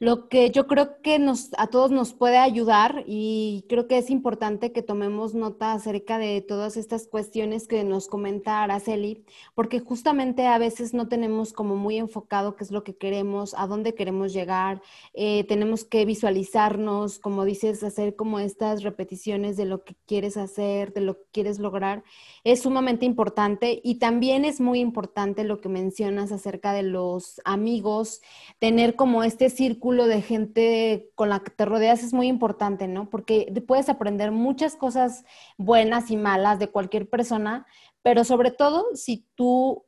lo 0.00 0.28
que 0.28 0.50
yo 0.52 0.68
creo 0.68 1.02
que 1.02 1.18
nos, 1.18 1.50
a 1.58 1.66
todos 1.66 1.90
nos 1.90 2.12
puede 2.12 2.38
ayudar 2.38 3.02
y 3.06 3.64
creo 3.68 3.88
que 3.88 3.98
es 3.98 4.10
importante 4.10 4.70
que 4.70 4.82
tomemos 4.82 5.34
nota 5.34 5.72
acerca 5.72 6.18
de 6.18 6.40
todas 6.40 6.76
estas 6.76 7.08
cuestiones 7.08 7.66
que 7.66 7.82
nos 7.82 8.06
comenta 8.06 8.62
Araceli, 8.62 9.24
porque 9.56 9.80
justamente 9.80 10.46
a 10.46 10.58
veces 10.58 10.94
no 10.94 11.08
tenemos 11.08 11.52
como 11.52 11.74
muy 11.74 11.96
enfocado 11.96 12.54
qué 12.54 12.62
es 12.62 12.70
lo 12.70 12.84
que 12.84 12.96
queremos, 12.96 13.54
a 13.54 13.66
dónde 13.66 13.94
queremos 13.94 14.32
llegar, 14.32 14.82
eh, 15.14 15.42
tenemos 15.48 15.84
que 15.84 16.04
visualizarnos, 16.04 17.18
como 17.18 17.44
dices, 17.44 17.82
hacer 17.82 18.14
como 18.14 18.38
estas 18.38 18.84
repeticiones 18.84 19.56
de 19.56 19.64
lo 19.64 19.82
que 19.82 19.96
quieres 20.06 20.36
hacer, 20.36 20.92
de 20.92 21.00
lo 21.00 21.18
que 21.18 21.24
quieres 21.32 21.58
lograr, 21.58 22.04
es 22.44 22.62
sumamente 22.62 23.04
importante 23.04 23.80
y 23.82 23.96
también 23.96 24.44
es 24.44 24.60
muy 24.60 24.78
importante 24.78 25.42
lo 25.42 25.60
que 25.60 25.68
mencionas 25.68 26.30
acerca 26.30 26.72
de 26.72 26.84
los 26.84 27.40
amigos, 27.44 28.22
tener 28.60 28.94
como 28.94 29.24
este 29.24 29.50
círculo 29.50 29.87
de 29.96 30.22
gente 30.22 31.10
con 31.14 31.30
la 31.30 31.40
que 31.40 31.50
te 31.50 31.64
rodeas 31.64 32.02
es 32.02 32.12
muy 32.12 32.28
importante, 32.28 32.88
¿no? 32.88 33.08
Porque 33.08 33.52
puedes 33.66 33.88
aprender 33.88 34.30
muchas 34.30 34.76
cosas 34.76 35.24
buenas 35.56 36.10
y 36.10 36.16
malas 36.16 36.58
de 36.58 36.68
cualquier 36.68 37.08
persona, 37.08 37.66
pero 38.02 38.24
sobre 38.24 38.50
todo 38.50 38.86
si 38.94 39.26
tú 39.34 39.86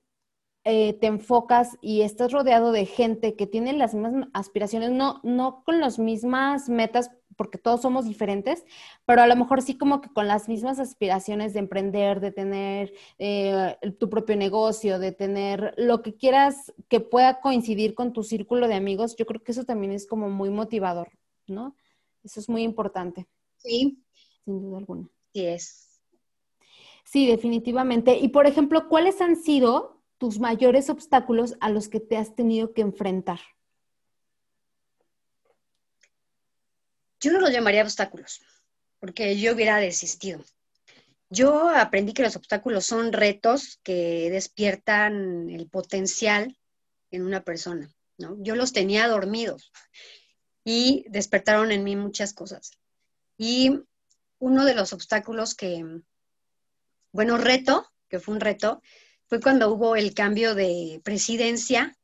eh, 0.64 0.94
te 0.94 1.06
enfocas 1.06 1.78
y 1.80 2.02
estás 2.02 2.32
rodeado 2.32 2.72
de 2.72 2.86
gente 2.86 3.36
que 3.36 3.46
tiene 3.46 3.72
las 3.72 3.94
mismas 3.94 4.28
aspiraciones, 4.34 4.90
no, 4.90 5.20
no 5.22 5.62
con 5.64 5.80
las 5.80 5.98
mismas 5.98 6.68
metas, 6.68 7.10
porque 7.40 7.56
todos 7.56 7.80
somos 7.80 8.04
diferentes, 8.04 8.66
pero 9.06 9.22
a 9.22 9.26
lo 9.26 9.34
mejor 9.34 9.62
sí 9.62 9.78
como 9.78 10.02
que 10.02 10.10
con 10.10 10.28
las 10.28 10.46
mismas 10.46 10.78
aspiraciones 10.78 11.54
de 11.54 11.60
emprender, 11.60 12.20
de 12.20 12.32
tener 12.32 12.92
eh, 13.18 13.78
tu 13.98 14.10
propio 14.10 14.36
negocio, 14.36 14.98
de 14.98 15.12
tener 15.12 15.72
lo 15.78 16.02
que 16.02 16.14
quieras 16.14 16.70
que 16.90 17.00
pueda 17.00 17.40
coincidir 17.40 17.94
con 17.94 18.12
tu 18.12 18.24
círculo 18.24 18.68
de 18.68 18.74
amigos, 18.74 19.16
yo 19.16 19.24
creo 19.24 19.42
que 19.42 19.52
eso 19.52 19.64
también 19.64 19.92
es 19.92 20.06
como 20.06 20.28
muy 20.28 20.50
motivador, 20.50 21.08
¿no? 21.46 21.74
Eso 22.22 22.40
es 22.40 22.48
muy 22.50 22.62
importante. 22.62 23.26
Sí. 23.56 24.04
Sin 24.44 24.60
duda 24.60 24.76
alguna. 24.76 25.08
Sí 25.32 25.46
es. 25.46 26.02
Sí, 27.04 27.26
definitivamente. 27.26 28.18
Y 28.18 28.28
por 28.28 28.46
ejemplo, 28.46 28.86
¿cuáles 28.86 29.22
han 29.22 29.36
sido 29.36 30.02
tus 30.18 30.40
mayores 30.40 30.90
obstáculos 30.90 31.56
a 31.60 31.70
los 31.70 31.88
que 31.88 32.00
te 32.00 32.18
has 32.18 32.34
tenido 32.34 32.74
que 32.74 32.82
enfrentar? 32.82 33.40
Yo 37.20 37.32
no 37.32 37.40
los 37.40 37.52
llamaría 37.52 37.82
obstáculos, 37.82 38.40
porque 38.98 39.38
yo 39.38 39.52
hubiera 39.52 39.76
desistido. 39.76 40.42
Yo 41.28 41.68
aprendí 41.68 42.12
que 42.12 42.22
los 42.22 42.34
obstáculos 42.34 42.86
son 42.86 43.12
retos 43.12 43.78
que 43.82 44.30
despiertan 44.30 45.48
el 45.50 45.68
potencial 45.68 46.56
en 47.10 47.22
una 47.22 47.42
persona, 47.44 47.88
¿no? 48.18 48.36
Yo 48.40 48.56
los 48.56 48.72
tenía 48.72 49.06
dormidos 49.06 49.70
y 50.64 51.04
despertaron 51.08 51.72
en 51.72 51.84
mí 51.84 51.94
muchas 51.94 52.32
cosas. 52.32 52.72
Y 53.36 53.78
uno 54.38 54.64
de 54.64 54.74
los 54.74 54.92
obstáculos 54.92 55.54
que, 55.54 55.84
bueno, 57.12 57.36
reto, 57.36 57.86
que 58.08 58.18
fue 58.18 58.34
un 58.34 58.40
reto, 58.40 58.82
fue 59.26 59.40
cuando 59.40 59.72
hubo 59.72 59.94
el 59.94 60.14
cambio 60.14 60.54
de 60.54 61.00
presidencia, 61.04 61.96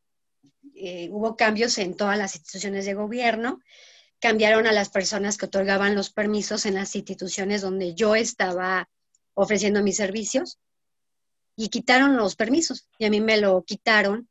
eh, 0.75 1.09
hubo 1.11 1.37
cambios 1.37 1.79
en 1.79 1.97
todas 1.97 2.19
las 2.19 2.37
instituciones 2.37 2.85
de 2.85 2.95
gobierno 2.95 3.61
cambiaron 4.21 4.67
a 4.67 4.73
las 4.73 4.89
personas 4.89 5.37
que 5.37 5.47
otorgaban 5.47 5.95
los 5.95 6.11
permisos 6.11 6.67
en 6.67 6.75
las 6.75 6.95
instituciones 6.97 7.63
donde 7.63 7.95
yo 7.95 8.15
estaba 8.15 8.89
ofreciendo 9.35 9.83
mis 9.83 9.97
servicios 9.97 10.59
y 11.57 11.69
quitaron 11.69 12.17
los 12.17 12.37
permisos 12.37 12.89
y 12.99 13.07
a 13.07 13.11
mí 13.11 13.21
me 13.21 13.39
lo 13.39 13.63
quitaron 13.65 14.29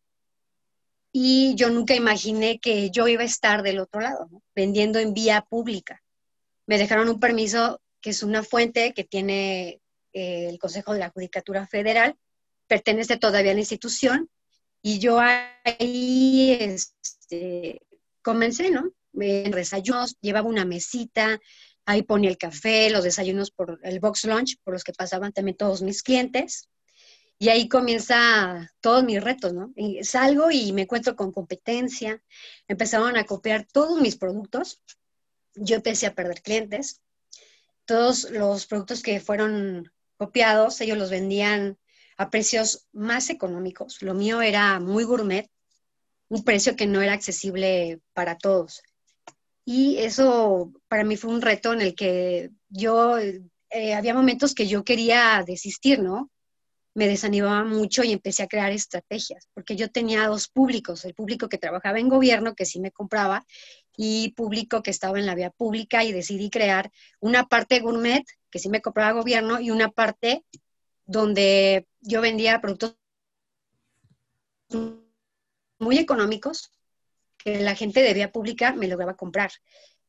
y 1.11 1.55
yo 1.55 1.69
nunca 1.69 1.95
imaginé 1.95 2.59
que 2.59 2.89
yo 2.89 3.07
iba 3.07 3.21
a 3.21 3.25
estar 3.25 3.63
del 3.63 3.79
otro 3.79 4.01
lado, 4.01 4.29
vendiendo 4.53 4.99
en 4.99 5.13
vía 5.13 5.45
pública. 5.47 6.03
Me 6.65 6.77
dejaron 6.77 7.07
un 7.07 7.21
permiso 7.21 7.81
que 8.01 8.09
es 8.09 8.21
una 8.21 8.43
fuente 8.43 8.93
que 8.93 9.05
tiene 9.05 9.79
eh, 10.11 10.47
el 10.49 10.59
Consejo 10.59 10.93
de 10.93 10.99
la 10.99 11.09
Judicatura 11.09 11.65
Federal, 11.67 12.17
pertenece 12.67 13.17
todavía 13.17 13.51
a 13.51 13.53
la 13.53 13.61
institución 13.61 14.29
y 14.81 14.99
yo 14.99 15.19
ahí 15.19 16.57
este, 16.59 17.81
comencé, 18.21 18.71
¿no? 18.71 18.91
En 19.19 19.51
desayunos, 19.51 20.15
llevaba 20.22 20.48
una 20.48 20.65
mesita, 20.65 21.39
ahí 21.86 22.03
ponía 22.03 22.29
el 22.29 22.38
café, 22.38 22.89
los 22.89 23.03
desayunos 23.03 23.51
por 23.51 23.79
el 23.84 24.00
box 24.00 24.25
lunch, 24.25 24.57
por 24.63 24.74
los 24.74 24.84
que 24.84 24.93
pasaban 24.93 25.34
también 25.34 25.57
todos 25.57 25.81
mis 25.81 26.03
clientes. 26.03 26.69
Y 27.38 27.50
ahí 27.50 27.67
comienza 27.67 28.72
todos 28.79 29.03
mis 29.03 29.22
retos, 29.22 29.53
¿no? 29.53 29.74
salgo 30.03 30.51
y 30.51 30.72
me 30.72 30.84
encuentro 30.84 31.15
con 31.17 31.34
competencia, 31.34 32.24
empezaron 32.67 33.17
a 33.17 33.25
copiar 33.25 33.67
todos 33.69 34.00
mis 34.00 34.15
productos, 34.15 34.81
yo 35.53 35.75
empecé 35.75 36.07
a 36.07 36.15
perder 36.15 36.41
clientes, 36.41 37.01
todos 37.84 38.29
los 38.31 38.65
productos 38.67 39.01
que 39.01 39.19
fueron 39.19 39.91
copiados, 40.17 40.79
ellos 40.79 40.98
los 40.98 41.10
vendían 41.10 41.77
a 42.17 42.29
precios 42.29 42.88
más 42.93 43.29
económicos, 43.29 44.01
lo 44.01 44.13
mío 44.13 44.41
era 44.41 44.79
muy 44.79 45.03
gourmet, 45.03 45.50
un 46.29 46.43
precio 46.43 46.77
que 46.77 46.88
no 46.88 47.01
era 47.01 47.13
accesible 47.13 48.00
para 48.13 48.38
todos. 48.38 48.81
Y 49.65 49.98
eso 49.98 50.72
para 50.88 51.03
mí 51.03 51.17
fue 51.17 51.31
un 51.31 51.41
reto 51.41 51.74
en 51.74 51.81
el 51.81 51.95
que 51.95 52.51
yo, 52.69 53.17
eh, 53.17 53.93
había 53.95 54.13
momentos 54.13 54.53
que 54.53 54.67
yo 54.67 54.84
quería 54.84 55.43
desistir, 55.45 56.00
¿no? 56.00 56.29
Me 56.93 57.07
desanimaba 57.07 57.65
mucho 57.65 58.03
y 58.03 58.13
empecé 58.13 58.43
a 58.43 58.48
crear 58.48 58.72
estrategias, 58.72 59.50
porque 59.53 59.75
yo 59.75 59.89
tenía 59.89 60.27
dos 60.27 60.48
públicos, 60.48 61.03
el 61.03 61.15
público 61.15 61.50
que 61.50 61.57
trabajaba 61.57 62.00
en 62.00 62.10
gobierno, 62.10 62.53
que 62.53 62.65
sí 62.65 62.79
me 62.79 62.91
compraba, 62.91 63.43
y 63.98 64.34
público 64.34 64.84
que 64.84 64.91
estaba 64.91 65.19
en 65.19 65.25
la 65.25 65.36
vía 65.36 65.50
pública 65.50 66.03
y 66.03 66.12
decidí 66.12 66.50
crear 66.50 66.91
una 67.19 67.48
parte 67.48 67.79
gourmet, 67.79 68.24
que 68.51 68.60
sí 68.60 68.69
me 68.69 68.81
compraba 68.81 69.19
gobierno, 69.19 69.60
y 69.60 69.72
una 69.72 69.89
parte 69.89 70.45
donde 71.05 71.88
yo 72.01 72.22
vendía 72.22 72.62
productos 72.62 72.95
muy 75.79 75.98
económicos, 75.98 76.72
que 77.45 77.59
la 77.61 77.75
gente 77.75 78.01
de 78.01 78.13
vía 78.13 78.31
pública 78.31 78.73
me 78.73 78.87
lograba 78.87 79.15
comprar. 79.15 79.51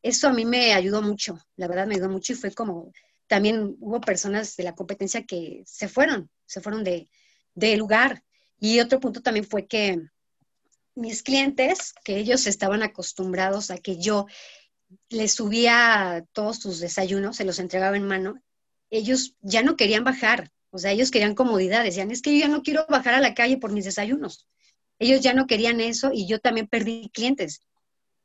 Eso 0.02 0.28
a 0.28 0.32
mí 0.32 0.44
me 0.46 0.72
ayudó 0.72 1.02
mucho, 1.02 1.38
la 1.56 1.68
verdad 1.68 1.86
me 1.86 1.94
ayudó 1.94 2.08
mucho 2.08 2.32
y 2.32 2.36
fue 2.36 2.52
como, 2.52 2.92
también 3.26 3.76
hubo 3.78 4.00
personas 4.00 4.56
de 4.56 4.64
la 4.64 4.74
competencia 4.74 5.24
que 5.24 5.62
se 5.66 5.88
fueron, 5.88 6.30
se 6.46 6.60
fueron 6.60 6.82
de, 6.82 7.10
del 7.54 7.78
lugar. 7.78 8.22
Y 8.58 8.80
otro 8.80 9.00
punto 9.00 9.20
también 9.20 9.44
fue 9.44 9.66
que 9.66 10.00
mis 10.94 11.22
clientes, 11.22 11.92
que 12.04 12.16
ellos 12.16 12.46
estaban 12.46 12.82
acostumbrados 12.82 13.70
a 13.70 13.76
que 13.76 13.98
yo 13.98 14.26
les 15.10 15.34
subía 15.34 16.24
todos 16.32 16.58
sus 16.58 16.80
desayunos, 16.80 17.36
se 17.36 17.44
los 17.44 17.58
entregaba 17.58 17.96
en 17.96 18.06
mano, 18.06 18.40
ellos 18.88 19.34
ya 19.42 19.62
no 19.62 19.76
querían 19.76 20.04
bajar, 20.04 20.52
o 20.70 20.78
sea, 20.78 20.92
ellos 20.92 21.10
querían 21.10 21.34
comodidad, 21.34 21.84
decían, 21.84 22.10
es 22.10 22.22
que 22.22 22.32
yo 22.32 22.46
ya 22.46 22.48
no 22.48 22.62
quiero 22.62 22.86
bajar 22.88 23.14
a 23.14 23.20
la 23.20 23.34
calle 23.34 23.58
por 23.58 23.72
mis 23.72 23.84
desayunos. 23.84 24.46
Ellos 24.98 25.20
ya 25.20 25.34
no 25.34 25.46
querían 25.46 25.80
eso 25.80 26.10
y 26.12 26.26
yo 26.26 26.38
también 26.38 26.66
perdí 26.66 27.10
clientes. 27.12 27.60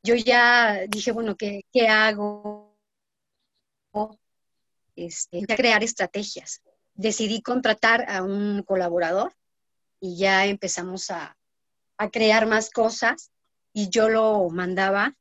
Yo 0.04 0.16
ya 0.16 0.82
dije, 0.88 1.12
bueno, 1.12 1.36
¿qué, 1.36 1.66
qué 1.72 1.88
hago? 1.88 2.78
Este, 4.96 5.46
crear 5.46 5.84
estrategias. 5.84 6.62
Decidí 6.94 7.42
contratar 7.42 8.10
a 8.10 8.24
un 8.24 8.63
colaborador 8.63 9.34
y 10.00 10.18
ya 10.18 10.46
empezamos 10.46 11.12
a, 11.12 11.38
a 11.98 12.10
crear 12.10 12.48
más 12.48 12.70
cosas 12.70 13.32
y 13.74 13.90
yo 13.90 14.10
lo 14.10 14.50
mandaba 14.50 15.16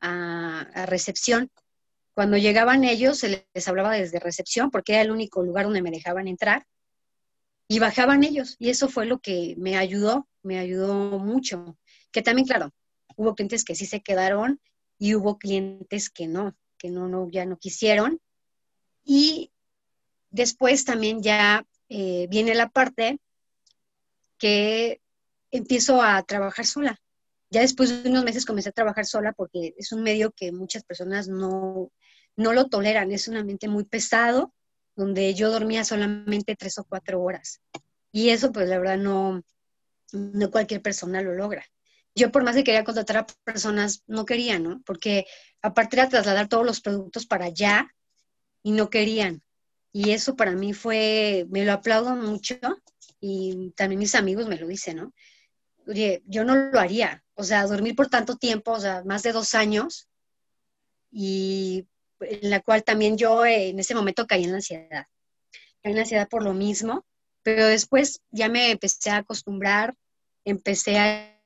a, 0.00 0.86
recepción. 0.86 1.50
Cuando 2.14 2.36
llegaban 2.36 2.84
ellos, 2.84 3.18
se 3.18 3.46
les 3.54 3.68
hablaba 3.68 3.94
desde 3.94 4.20
recepción 4.20 4.70
porque 4.70 4.94
era 4.94 5.02
el 5.02 5.10
único 5.10 5.42
lugar 5.42 5.64
donde 5.64 5.82
me 5.82 5.90
dejaban 5.90 6.28
entrar 6.28 6.66
y 7.68 7.78
bajaban 7.78 8.22
ellos. 8.22 8.56
Y 8.58 8.70
eso 8.70 8.88
fue 8.88 9.06
lo 9.06 9.18
que 9.18 9.54
me 9.58 9.76
ayudó, 9.76 10.28
me 10.42 10.58
ayudó 10.58 11.18
mucho. 11.18 11.78
Que 12.10 12.22
también, 12.22 12.46
claro, 12.46 12.72
hubo 13.16 13.34
clientes 13.34 13.64
que 13.64 13.74
sí 13.74 13.86
se 13.86 14.02
quedaron 14.02 14.60
y 14.98 15.14
hubo 15.14 15.38
clientes 15.38 16.10
que 16.10 16.26
no, 16.26 16.56
que 16.78 16.90
no, 16.90 17.08
no 17.08 17.28
ya 17.30 17.46
no 17.46 17.58
quisieron. 17.58 18.20
Y 19.04 19.52
después 20.30 20.84
también 20.84 21.22
ya 21.22 21.66
eh, 21.88 22.26
viene 22.30 22.54
la 22.54 22.68
parte 22.68 23.18
que 24.38 25.00
empiezo 25.50 26.02
a 26.02 26.22
trabajar 26.22 26.66
sola. 26.66 27.00
Ya 27.50 27.60
después 27.60 28.02
de 28.02 28.08
unos 28.08 28.24
meses 28.24 28.46
comencé 28.46 28.70
a 28.70 28.72
trabajar 28.72 29.04
sola 29.06 29.32
porque 29.32 29.74
es 29.76 29.92
un 29.92 30.02
medio 30.02 30.32
que 30.32 30.52
muchas 30.52 30.84
personas 30.84 31.28
no, 31.28 31.92
no 32.36 32.52
lo 32.52 32.68
toleran. 32.68 33.12
Es 33.12 33.28
un 33.28 33.36
ambiente 33.36 33.68
muy 33.68 33.84
pesado, 33.84 34.54
donde 34.96 35.34
yo 35.34 35.50
dormía 35.50 35.84
solamente 35.84 36.56
tres 36.56 36.78
o 36.78 36.84
cuatro 36.84 37.22
horas. 37.22 37.60
Y 38.10 38.30
eso, 38.30 38.52
pues 38.52 38.68
la 38.68 38.78
verdad, 38.78 38.98
no, 38.98 39.42
no 40.12 40.50
cualquier 40.50 40.82
persona 40.82 41.22
lo 41.22 41.34
logra. 41.34 41.64
Yo 42.14 42.30
por 42.30 42.44
más 42.44 42.54
que 42.54 42.64
quería 42.64 42.84
contratar 42.84 43.16
a 43.18 43.26
personas, 43.44 44.02
no 44.06 44.26
quería, 44.26 44.58
¿no? 44.58 44.82
Porque 44.84 45.26
aparte 45.62 45.96
era 45.96 46.08
trasladar 46.08 46.48
todos 46.48 46.66
los 46.66 46.80
productos 46.80 47.26
para 47.26 47.46
allá 47.46 47.88
y 48.62 48.72
no 48.72 48.90
querían. 48.90 49.42
Y 49.92 50.10
eso 50.10 50.36
para 50.36 50.52
mí 50.52 50.72
fue, 50.72 51.46
me 51.50 51.64
lo 51.64 51.72
aplaudo 51.72 52.14
mucho 52.16 52.56
y 53.20 53.70
también 53.76 53.98
mis 53.98 54.14
amigos 54.14 54.48
me 54.48 54.58
lo 54.58 54.66
dicen, 54.66 54.96
¿no? 54.96 55.12
Oye, 55.86 56.22
yo 56.26 56.44
no 56.44 56.54
lo 56.54 56.78
haría, 56.78 57.24
o 57.34 57.44
sea, 57.44 57.66
dormir 57.66 57.96
por 57.96 58.08
tanto 58.08 58.36
tiempo, 58.36 58.72
o 58.72 58.80
sea, 58.80 59.02
más 59.04 59.22
de 59.22 59.32
dos 59.32 59.54
años, 59.54 60.08
y 61.10 61.86
en 62.20 62.50
la 62.50 62.60
cual 62.60 62.84
también 62.84 63.18
yo 63.18 63.44
eh, 63.44 63.68
en 63.68 63.78
ese 63.78 63.94
momento 63.94 64.26
caí 64.26 64.44
en 64.44 64.50
la 64.50 64.56
ansiedad. 64.56 65.06
Caí 65.82 65.92
en 65.92 65.96
la 65.96 66.02
ansiedad 66.02 66.28
por 66.28 66.42
lo 66.42 66.54
mismo, 66.54 67.04
pero 67.42 67.66
después 67.66 68.22
ya 68.30 68.48
me 68.48 68.70
empecé 68.70 69.10
a 69.10 69.18
acostumbrar, 69.18 69.94
empecé 70.44 70.98
a... 70.98 71.38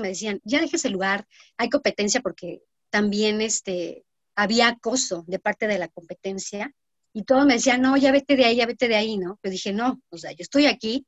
me 0.00 0.08
decían, 0.08 0.40
ya 0.44 0.60
dejes 0.60 0.84
el 0.84 0.92
lugar, 0.92 1.26
hay 1.56 1.68
competencia 1.68 2.20
porque 2.20 2.62
también 2.90 3.40
este, 3.40 4.04
había 4.34 4.68
acoso 4.68 5.24
de 5.26 5.38
parte 5.38 5.66
de 5.66 5.78
la 5.78 5.88
competencia 5.88 6.74
y 7.12 7.24
todos 7.24 7.46
me 7.46 7.54
decían, 7.54 7.80
no, 7.80 7.96
ya 7.96 8.10
vete 8.10 8.36
de 8.36 8.44
ahí, 8.44 8.56
ya 8.56 8.66
vete 8.66 8.88
de 8.88 8.96
ahí, 8.96 9.18
¿no? 9.18 9.38
Pero 9.40 9.52
dije, 9.52 9.72
no, 9.72 10.02
o 10.10 10.18
sea, 10.18 10.32
yo 10.32 10.42
estoy 10.42 10.66
aquí, 10.66 11.06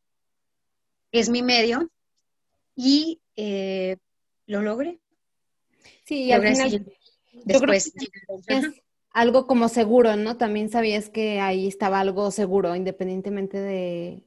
es 1.10 1.28
mi 1.28 1.42
medio, 1.42 1.90
y 2.76 3.20
eh, 3.34 3.96
lo 4.46 4.62
logré. 4.62 5.00
Sí, 6.04 6.24
y 6.24 6.32
al 6.32 6.46
final, 6.46 6.86
después. 7.44 7.92
es 8.46 8.72
algo 9.16 9.46
como 9.46 9.70
seguro, 9.70 10.14
¿no? 10.16 10.36
También 10.36 10.68
sabías 10.68 11.08
que 11.08 11.40
ahí 11.40 11.66
estaba 11.66 12.00
algo 12.00 12.30
seguro, 12.30 12.76
independientemente 12.76 13.58
de, 13.58 14.26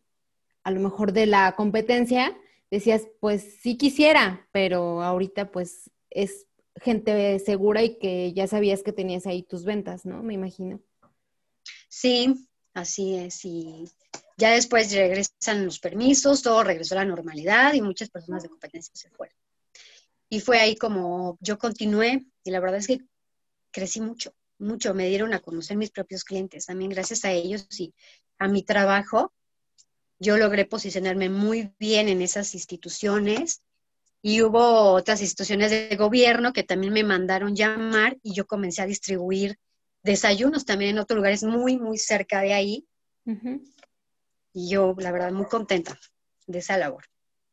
a 0.64 0.72
lo 0.72 0.80
mejor 0.80 1.14
de 1.14 1.28
la 1.28 1.56
competencia, 1.56 2.36
decías, 2.72 3.04
pues 3.20 3.60
sí 3.62 3.78
quisiera, 3.78 4.48
pero 4.52 5.04
ahorita 5.04 5.52
pues 5.52 5.92
es 6.10 6.48
gente 6.76 7.38
segura 7.38 7.84
y 7.84 8.00
que 8.00 8.34
ya 8.34 8.48
sabías 8.48 8.82
que 8.82 8.92
tenías 8.92 9.28
ahí 9.28 9.44
tus 9.44 9.64
ventas, 9.64 10.08
¿no? 10.08 10.24
Me 10.24 10.34
imagino. 10.34 10.82
Sí, 11.88 12.50
así 12.74 13.16
es. 13.16 13.46
Y 13.46 13.92
ya 14.38 14.54
después 14.54 14.92
regresan 14.92 15.66
los 15.66 15.78
permisos, 15.78 16.42
todo 16.42 16.64
regresó 16.64 16.96
a 16.96 17.04
la 17.04 17.06
normalidad 17.06 17.76
y 17.76 17.84
muchas 17.84 18.10
personas 18.10 18.42
de 18.42 18.50
competencia 18.50 18.96
se 18.96 19.12
fueron. 19.12 19.38
Y 20.30 20.40
fue 20.40 20.58
ahí 20.58 20.76
como 20.76 21.38
yo 21.42 21.60
continué 21.60 22.26
y 22.44 22.50
la 22.50 22.60
verdad 22.60 22.80
es 22.80 22.88
que 22.88 23.02
crecí 23.72 24.02
mucho, 24.02 24.34
mucho. 24.60 24.94
Me 24.94 25.08
dieron 25.08 25.34
a 25.34 25.40
conocer 25.40 25.78
mis 25.78 25.92
propios 25.92 26.24
clientes. 26.24 26.66
También 26.66 26.92
gracias 26.92 27.26
a 27.26 27.32
ellos 27.32 27.68
y 27.80 27.94
a 28.38 28.48
mi 28.48 28.64
trabajo, 28.64 29.34
yo 30.20 30.38
logré 30.38 30.66
posicionarme 30.66 31.30
muy 31.30 31.74
bien 31.80 32.10
en 32.10 32.22
esas 32.22 32.54
instituciones 32.54 33.62
y 34.22 34.42
hubo 34.42 34.92
otras 34.92 35.22
instituciones 35.22 35.72
de 35.72 35.96
gobierno 35.96 36.52
que 36.52 36.64
también 36.64 36.94
me 36.94 37.04
mandaron 37.04 37.56
llamar 37.56 38.18
y 38.22 38.34
yo 38.34 38.46
comencé 38.46 38.82
a 38.82 38.86
distribuir 38.86 39.58
desayunos 40.04 40.66
también 40.66 40.92
en 40.92 41.00
otros 41.00 41.18
lugares 41.18 41.44
muy, 41.44 41.78
muy 41.78 41.98
cerca 41.98 42.42
de 42.42 42.54
ahí. 42.54 42.88
Y 44.54 44.70
yo, 44.70 44.96
la 44.98 45.12
verdad, 45.12 45.32
muy 45.32 45.46
contenta 45.46 45.98
de 46.48 46.60
esa 46.60 46.78
labor. 46.78 47.06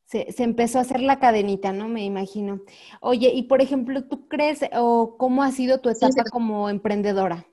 Se, 0.07 0.27
empezó 0.39 0.79
a 0.79 0.83
hacer 0.83 1.01
la 1.01 1.19
cadenita, 1.19 1.73
¿no? 1.73 1.89
Me 1.89 2.05
imagino. 2.05 2.63
Oye, 3.01 3.33
y 3.35 3.45
por 3.45 3.61
ejemplo, 3.61 4.05
¿tú 4.05 4.29
crees 4.29 4.61
o 4.73 5.17
cómo 5.19 5.43
ha 5.43 5.51
sido 5.51 5.81
tu 5.81 5.91
etapa 5.91 6.23
como 6.31 6.71
emprendedora? 6.71 7.47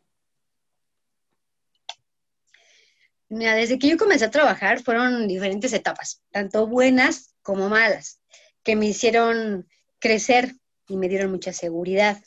Mira, 3.29 3.55
desde 3.55 3.79
que 3.79 3.89
yo 3.89 3.97
comencé 3.97 4.25
a 4.25 4.31
trabajar 4.31 4.81
fueron 4.83 5.27
diferentes 5.27 5.73
etapas, 5.73 6.21
tanto 6.29 6.67
buenas 6.67 7.33
como 7.41 7.67
malas, 7.69 8.21
que 8.61 8.75
me 8.75 8.85
hicieron 8.85 9.67
crecer 9.97 10.53
y 10.87 10.97
me 10.97 11.09
dieron 11.09 11.31
mucha 11.31 11.51
seguridad 11.51 12.21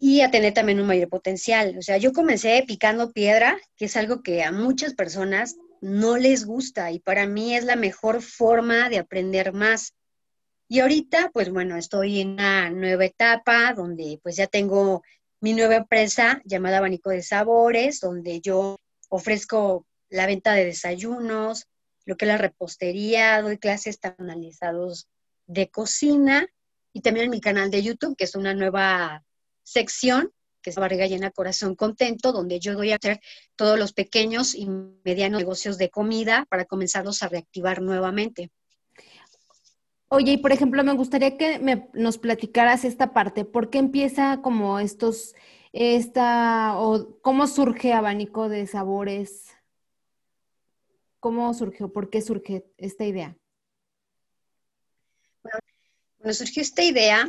y 0.00 0.22
a 0.22 0.30
tener 0.30 0.54
también 0.54 0.80
un 0.80 0.86
mayor 0.86 1.08
potencial. 1.08 1.76
O 1.78 1.82
sea, 1.82 1.98
yo 1.98 2.12
comencé 2.12 2.64
picando 2.66 3.12
piedra, 3.12 3.58
que 3.76 3.84
es 3.84 3.96
algo 3.96 4.22
que 4.22 4.42
a 4.42 4.50
muchas 4.50 4.94
personas 4.94 5.56
no 5.80 6.16
les 6.16 6.44
gusta 6.44 6.90
y 6.90 6.98
para 7.00 7.26
mí 7.26 7.54
es 7.56 7.64
la 7.64 7.76
mejor 7.76 8.22
forma 8.22 8.88
de 8.88 8.98
aprender 8.98 9.52
más. 9.52 9.94
Y 10.68 10.80
ahorita, 10.80 11.30
pues 11.32 11.50
bueno, 11.50 11.76
estoy 11.76 12.20
en 12.20 12.30
una 12.30 12.70
nueva 12.70 13.04
etapa 13.04 13.72
donde 13.74 14.20
pues 14.22 14.36
ya 14.36 14.46
tengo 14.46 15.02
mi 15.40 15.54
nueva 15.54 15.76
empresa 15.76 16.40
llamada 16.44 16.78
Abanico 16.78 17.10
de 17.10 17.22
Sabores, 17.22 18.00
donde 18.00 18.40
yo 18.40 18.76
ofrezco 19.08 19.86
la 20.08 20.26
venta 20.26 20.52
de 20.52 20.66
desayunos, 20.66 21.66
lo 22.04 22.16
que 22.16 22.24
es 22.24 22.28
la 22.28 22.38
repostería, 22.38 23.40
doy 23.40 23.58
clases 23.58 23.98
analizados 24.18 25.08
de 25.46 25.70
cocina 25.70 26.46
y 26.92 27.00
también 27.00 27.26
en 27.26 27.30
mi 27.30 27.40
canal 27.40 27.70
de 27.70 27.82
YouTube, 27.82 28.16
que 28.16 28.24
es 28.24 28.34
una 28.34 28.54
nueva 28.54 29.24
sección 29.62 30.32
que 30.62 30.70
es 30.70 30.76
Barriga 30.76 31.06
Llena 31.06 31.30
Corazón 31.30 31.74
Contento, 31.74 32.32
donde 32.32 32.60
yo 32.60 32.74
doy 32.74 32.92
a 32.92 32.96
hacer 32.96 33.20
todos 33.56 33.78
los 33.78 33.92
pequeños 33.92 34.54
y 34.54 34.68
medianos 35.04 35.40
negocios 35.40 35.78
de 35.78 35.90
comida 35.90 36.46
para 36.48 36.64
comenzarlos 36.64 37.22
a 37.22 37.28
reactivar 37.28 37.82
nuevamente. 37.82 38.50
Oye, 40.08 40.32
y 40.32 40.38
por 40.38 40.50
ejemplo, 40.52 40.82
me 40.82 40.92
gustaría 40.94 41.36
que 41.36 41.58
me, 41.60 41.88
nos 41.92 42.18
platicaras 42.18 42.84
esta 42.84 43.12
parte. 43.12 43.44
¿Por 43.44 43.70
qué 43.70 43.78
empieza 43.78 44.42
como 44.42 44.80
estos, 44.80 45.34
esta, 45.72 46.78
o 46.78 47.20
cómo 47.20 47.46
surge 47.46 47.92
Abanico 47.92 48.48
de 48.48 48.66
Sabores? 48.66 49.46
¿Cómo 51.20 51.54
surgió? 51.54 51.92
¿Por 51.92 52.10
qué 52.10 52.22
surge 52.22 52.66
esta 52.76 53.04
idea? 53.04 53.36
bueno 56.22 56.34
surgió 56.34 56.62
esta 56.62 56.82
idea 56.82 57.28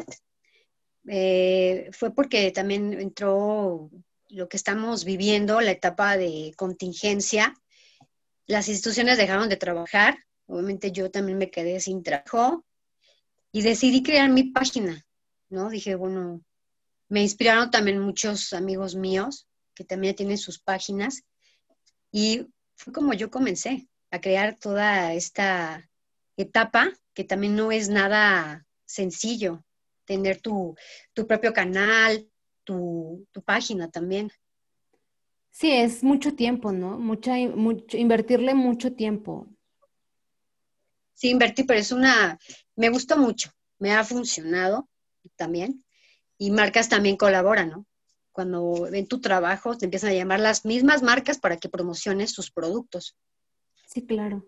eh, 1.07 1.89
fue 1.91 2.13
porque 2.13 2.51
también 2.51 2.93
entró 2.93 3.89
lo 4.29 4.47
que 4.47 4.57
estamos 4.57 5.03
viviendo, 5.03 5.61
la 5.61 5.71
etapa 5.71 6.17
de 6.17 6.53
contingencia. 6.55 7.53
Las 8.47 8.69
instituciones 8.69 9.17
dejaron 9.17 9.49
de 9.49 9.57
trabajar, 9.57 10.17
obviamente 10.47 10.91
yo 10.91 11.11
también 11.11 11.37
me 11.37 11.51
quedé 11.51 11.79
sin 11.79 12.03
trabajo 12.03 12.65
y 13.51 13.61
decidí 13.61 14.03
crear 14.03 14.29
mi 14.29 14.43
página, 14.43 15.05
¿no? 15.49 15.69
Dije, 15.69 15.95
bueno, 15.95 16.41
me 17.09 17.21
inspiraron 17.21 17.71
también 17.71 17.99
muchos 17.99 18.53
amigos 18.53 18.95
míos 18.95 19.47
que 19.73 19.83
también 19.83 20.15
tienen 20.15 20.37
sus 20.37 20.59
páginas 20.59 21.23
y 22.11 22.47
fue 22.75 22.93
como 22.93 23.13
yo 23.13 23.29
comencé 23.29 23.87
a 24.11 24.21
crear 24.21 24.57
toda 24.57 25.13
esta 25.13 25.89
etapa 26.37 26.91
que 27.13 27.23
también 27.23 27.55
no 27.55 27.71
es 27.71 27.89
nada 27.89 28.65
sencillo, 28.85 29.63
tener 30.05 30.41
tu, 30.41 30.75
propio 31.27 31.53
canal, 31.53 32.27
tu, 32.63 33.25
página 33.45 33.89
también. 33.89 34.31
Sí, 35.49 35.71
es 35.71 36.03
mucho 36.03 36.33
tiempo, 36.35 36.71
¿no? 36.71 36.97
Mucha, 36.97 37.35
mucho, 37.35 37.97
invertirle 37.97 38.53
mucho 38.53 38.93
tiempo. 38.93 39.47
Sí, 41.13 41.29
invertir, 41.29 41.65
pero 41.67 41.79
es 41.79 41.91
una, 41.91 42.39
me 42.75 42.89
gustó 42.89 43.17
mucho, 43.17 43.51
me 43.77 43.93
ha 43.93 44.03
funcionado 44.03 44.89
también. 45.35 45.83
Y 46.37 46.49
marcas 46.49 46.89
también 46.89 47.17
colaboran, 47.17 47.69
¿no? 47.69 47.85
Cuando 48.31 48.87
ven 48.89 49.07
tu 49.07 49.21
trabajo, 49.21 49.77
te 49.77 49.85
empiezan 49.85 50.11
a 50.11 50.13
llamar 50.13 50.39
las 50.39 50.65
mismas 50.65 51.03
marcas 51.03 51.37
para 51.37 51.57
que 51.57 51.69
promociones 51.69 52.31
sus 52.31 52.49
productos. 52.49 53.15
Sí, 53.85 54.05
claro. 54.05 54.45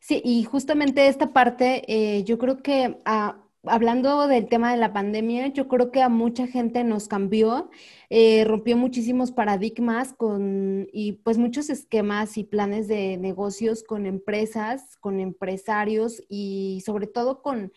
Sí, 0.00 0.22
y 0.24 0.44
justamente 0.44 1.08
esta 1.08 1.32
parte, 1.32 1.82
eh, 1.88 2.24
yo 2.24 2.38
creo 2.38 2.62
que 2.62 3.00
ah, 3.04 3.43
hablando 3.66 4.26
del 4.26 4.48
tema 4.48 4.70
de 4.70 4.78
la 4.78 4.92
pandemia, 4.92 5.48
yo 5.48 5.68
creo 5.68 5.90
que 5.90 6.02
a 6.02 6.08
mucha 6.08 6.46
gente 6.46 6.84
nos 6.84 7.08
cambió, 7.08 7.70
eh, 8.10 8.44
rompió 8.44 8.76
muchísimos 8.76 9.32
paradigmas 9.32 10.12
con, 10.12 10.88
y 10.92 11.12
pues 11.24 11.38
muchos 11.38 11.70
esquemas 11.70 12.36
y 12.38 12.44
planes 12.44 12.88
de 12.88 13.16
negocios 13.16 13.82
con 13.82 14.06
empresas, 14.06 14.96
con 14.98 15.20
empresarios 15.20 16.22
y 16.28 16.82
sobre 16.86 17.06
todo 17.06 17.42
con 17.42 17.72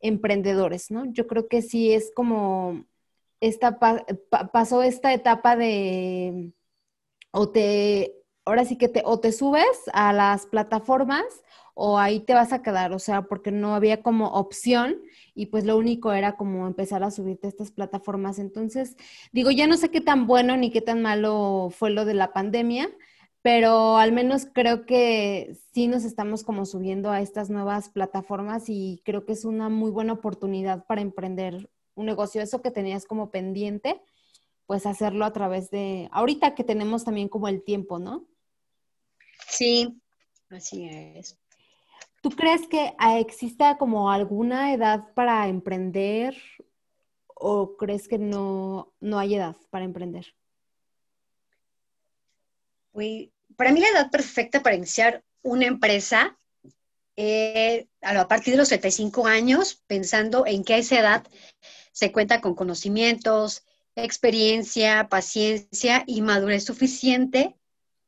emprendedores, 0.00 0.90
¿no? 0.90 1.06
Yo 1.12 1.26
creo 1.26 1.48
que 1.48 1.62
sí 1.62 1.92
es 1.92 2.12
como 2.14 2.84
esta 3.40 3.78
pasó 4.52 4.82
esta 4.82 5.12
etapa 5.12 5.56
de 5.56 6.52
o 7.32 7.50
te 7.50 8.16
ahora 8.44 8.64
sí 8.64 8.78
que 8.78 8.88
te 8.88 9.02
o 9.04 9.20
te 9.20 9.32
subes 9.32 9.66
a 9.92 10.12
las 10.12 10.46
plataformas 10.46 11.24
o 11.78 11.98
ahí 11.98 12.20
te 12.20 12.32
vas 12.32 12.54
a 12.54 12.62
quedar, 12.62 12.94
o 12.94 12.98
sea, 12.98 13.22
porque 13.22 13.52
no 13.52 13.74
había 13.74 14.02
como 14.02 14.28
opción 14.28 14.96
y 15.34 15.46
pues 15.46 15.66
lo 15.66 15.76
único 15.76 16.14
era 16.14 16.34
como 16.34 16.66
empezar 16.66 17.04
a 17.04 17.10
subirte 17.10 17.48
a 17.48 17.50
estas 17.50 17.70
plataformas. 17.70 18.38
Entonces, 18.38 18.96
digo, 19.30 19.50
ya 19.50 19.66
no 19.66 19.76
sé 19.76 19.90
qué 19.90 20.00
tan 20.00 20.26
bueno 20.26 20.56
ni 20.56 20.70
qué 20.70 20.80
tan 20.80 21.02
malo 21.02 21.68
fue 21.70 21.90
lo 21.90 22.06
de 22.06 22.14
la 22.14 22.32
pandemia, 22.32 22.88
pero 23.42 23.98
al 23.98 24.12
menos 24.12 24.46
creo 24.50 24.86
que 24.86 25.54
sí 25.74 25.86
nos 25.86 26.04
estamos 26.04 26.44
como 26.44 26.64
subiendo 26.64 27.10
a 27.10 27.20
estas 27.20 27.50
nuevas 27.50 27.90
plataformas 27.90 28.70
y 28.70 29.02
creo 29.04 29.26
que 29.26 29.34
es 29.34 29.44
una 29.44 29.68
muy 29.68 29.90
buena 29.90 30.14
oportunidad 30.14 30.86
para 30.86 31.02
emprender 31.02 31.68
un 31.94 32.06
negocio. 32.06 32.40
Eso 32.40 32.62
que 32.62 32.70
tenías 32.70 33.04
como 33.04 33.30
pendiente, 33.30 34.00
pues 34.64 34.86
hacerlo 34.86 35.26
a 35.26 35.32
través 35.34 35.70
de, 35.70 36.08
ahorita 36.10 36.54
que 36.54 36.64
tenemos 36.64 37.04
también 37.04 37.28
como 37.28 37.48
el 37.48 37.62
tiempo, 37.62 37.98
¿no? 37.98 38.26
Sí, 39.46 40.00
así 40.48 40.88
es. 40.88 41.38
¿Tú 42.22 42.30
crees 42.30 42.66
que 42.68 42.94
ah, 42.98 43.18
exista 43.18 43.78
como 43.78 44.10
alguna 44.10 44.72
edad 44.72 45.12
para 45.14 45.48
emprender 45.48 46.36
o 47.26 47.76
crees 47.76 48.08
que 48.08 48.18
no, 48.18 48.92
no 49.00 49.18
hay 49.18 49.34
edad 49.34 49.56
para 49.70 49.84
emprender? 49.84 50.34
para 53.56 53.72
mí 53.72 53.80
la 53.80 53.88
edad 53.88 54.10
perfecta 54.10 54.62
para 54.62 54.74
iniciar 54.74 55.22
una 55.42 55.66
empresa 55.66 56.38
eh, 57.16 57.88
a 58.00 58.26
partir 58.26 58.52
de 58.52 58.58
los 58.58 58.68
35 58.68 59.26
años, 59.26 59.82
pensando 59.86 60.46
en 60.46 60.64
que 60.64 60.74
a 60.74 60.78
esa 60.78 60.98
edad 60.98 61.26
se 61.92 62.12
cuenta 62.12 62.40
con 62.40 62.54
conocimientos, 62.54 63.64
experiencia, 63.94 65.08
paciencia 65.08 66.04
y 66.06 66.20
madurez 66.20 66.64
suficiente 66.64 67.56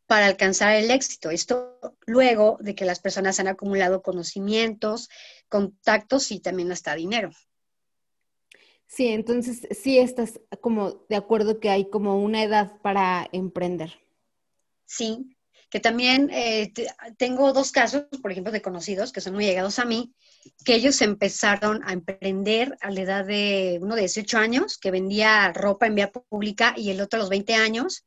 para 0.08 0.26
alcanzar 0.26 0.74
el 0.74 0.90
éxito. 0.90 1.30
Esto 1.30 1.78
luego 2.06 2.56
de 2.60 2.74
que 2.74 2.86
las 2.86 2.98
personas 2.98 3.38
han 3.38 3.46
acumulado 3.46 4.02
conocimientos, 4.02 5.10
contactos 5.48 6.32
y 6.32 6.40
también 6.40 6.72
hasta 6.72 6.94
dinero. 6.94 7.30
Sí, 8.86 9.08
entonces 9.08 9.68
sí 9.70 9.98
estás 9.98 10.40
como 10.62 11.04
de 11.10 11.16
acuerdo 11.16 11.60
que 11.60 11.68
hay 11.68 11.90
como 11.90 12.18
una 12.22 12.42
edad 12.42 12.80
para 12.80 13.28
emprender. 13.32 14.00
Sí, 14.86 15.36
que 15.68 15.78
también 15.78 16.30
eh, 16.32 16.72
tengo 17.18 17.52
dos 17.52 17.70
casos, 17.70 18.04
por 18.22 18.32
ejemplo, 18.32 18.50
de 18.50 18.62
conocidos 18.62 19.12
que 19.12 19.20
son 19.20 19.34
muy 19.34 19.44
llegados 19.44 19.78
a 19.78 19.84
mí, 19.84 20.14
que 20.64 20.74
ellos 20.74 21.02
empezaron 21.02 21.82
a 21.84 21.92
emprender 21.92 22.78
a 22.80 22.90
la 22.90 23.00
edad 23.02 23.26
de 23.26 23.78
uno 23.82 23.94
de 23.94 24.02
18 24.02 24.38
años, 24.38 24.78
que 24.78 24.90
vendía 24.90 25.52
ropa 25.52 25.86
en 25.86 25.96
vía 25.96 26.10
pública, 26.10 26.72
y 26.78 26.90
el 26.90 27.02
otro 27.02 27.18
a 27.18 27.20
los 27.20 27.28
20 27.28 27.54
años, 27.56 28.06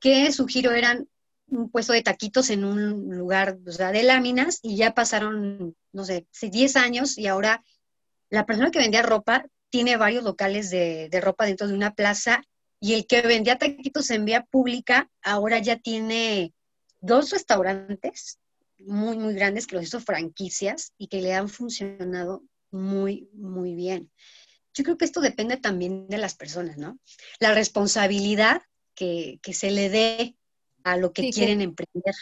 que 0.00 0.32
su 0.32 0.46
giro 0.46 0.72
eran 0.72 1.08
un 1.50 1.70
puesto 1.70 1.92
de 1.92 2.02
taquitos 2.02 2.50
en 2.50 2.64
un 2.64 3.16
lugar 3.16 3.58
de 3.58 4.02
láminas 4.02 4.60
y 4.62 4.76
ya 4.76 4.94
pasaron, 4.94 5.74
no 5.92 6.04
sé, 6.04 6.26
10 6.40 6.76
años 6.76 7.16
y 7.18 7.26
ahora 7.26 7.64
la 8.30 8.46
persona 8.46 8.70
que 8.70 8.78
vendía 8.78 9.02
ropa 9.02 9.46
tiene 9.70 9.96
varios 9.96 10.24
locales 10.24 10.70
de, 10.70 11.08
ropa 11.22 11.46
dentro 11.46 11.66
de 11.66 11.74
una 11.74 11.94
plaza 11.94 12.42
y 12.80 12.94
el 12.94 13.06
que 13.06 13.22
vendía 13.22 13.58
taquitos 13.58 14.10
en 14.10 14.24
vía 14.24 14.44
pública 14.44 15.10
ahora 15.22 15.58
ya 15.58 15.76
tiene 15.76 16.52
dos 17.00 17.30
restaurantes 17.30 18.38
muy, 18.78 19.18
muy 19.18 19.34
grandes 19.34 19.66
que 19.66 19.76
los 19.76 19.84
hizo 19.84 20.00
franquicias 20.00 20.92
y 20.98 21.08
que 21.08 21.20
le 21.20 21.34
han 21.34 21.48
funcionado 21.48 22.44
muy, 22.70 23.28
muy 23.32 23.74
bien. 23.74 24.10
Yo 24.74 24.84
creo 24.84 24.96
que 24.96 25.04
esto 25.04 25.20
depende 25.20 25.56
también 25.56 26.06
de 26.08 26.18
las 26.18 26.36
personas, 26.36 26.76
¿no? 26.76 26.98
La 27.40 27.52
responsabilidad 27.52 28.62
que, 28.98 29.52
se 29.52 29.70
le 29.70 29.88
dé 29.88 30.36
a 30.84 30.96
lo 30.96 31.12
que 31.12 31.30
quieren 31.30 31.60
emprender. 31.60 32.14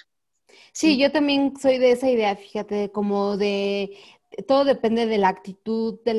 Sí, 0.73 0.99
yo 0.99 1.11
también 1.11 1.55
soy 1.61 1.79
de 1.79 1.93
esa 1.93 2.11
idea, 2.11 2.37
fíjate, 2.37 2.91
como 2.91 3.37
de 3.37 3.97
todo 4.47 4.65
depende 4.65 5.07
de 5.07 5.19
la 5.19 5.29
actitud, 5.29 5.99
de 6.05 6.15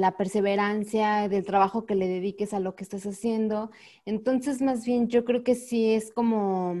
la 0.00 0.16
perseverancia, 0.16 1.28
del 1.28 1.44
trabajo 1.44 1.86
que 1.86 1.94
le 1.94 2.08
dediques 2.08 2.52
a 2.54 2.60
lo 2.60 2.74
que 2.74 2.82
estás 2.82 3.06
haciendo. 3.06 3.70
Entonces, 4.04 4.60
más 4.62 4.84
bien, 4.84 5.08
yo 5.08 5.24
creo 5.24 5.44
que 5.44 5.54
sí 5.54 5.92
es 5.92 6.12
como, 6.12 6.74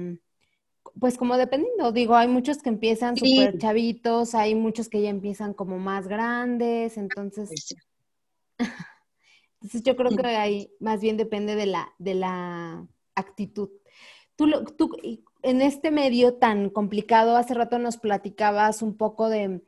pues 0.98 1.16
como 1.18 1.36
dependiendo, 1.36 1.92
digo, 1.92 2.16
hay 2.16 2.26
muchos 2.26 2.58
que 2.58 2.70
empiezan 2.70 3.16
súper 3.16 3.58
chavitos, 3.58 4.34
hay 4.34 4.54
muchos 4.54 4.88
que 4.88 5.02
ya 5.02 5.10
empiezan 5.10 5.54
como 5.54 5.78
más 5.78 6.08
grandes, 6.08 6.96
entonces... 6.96 7.76
Entonces 9.62 9.82
yo 9.82 9.96
creo 9.96 10.14
que 10.14 10.26
ahí 10.26 10.70
más 10.80 11.00
bien 11.00 11.16
depende 11.16 11.56
de 11.56 11.66
la, 11.66 11.92
de 11.98 12.14
la 12.14 12.86
actitud. 13.16 13.70
Tú, 14.36 14.46
tú, 14.76 14.92
en 15.42 15.62
este 15.62 15.90
medio 15.90 16.34
tan 16.34 16.70
complicado, 16.70 17.36
hace 17.36 17.54
rato 17.54 17.78
nos 17.78 17.96
platicabas 17.96 18.82
un 18.82 18.96
poco 18.96 19.28
de 19.28 19.62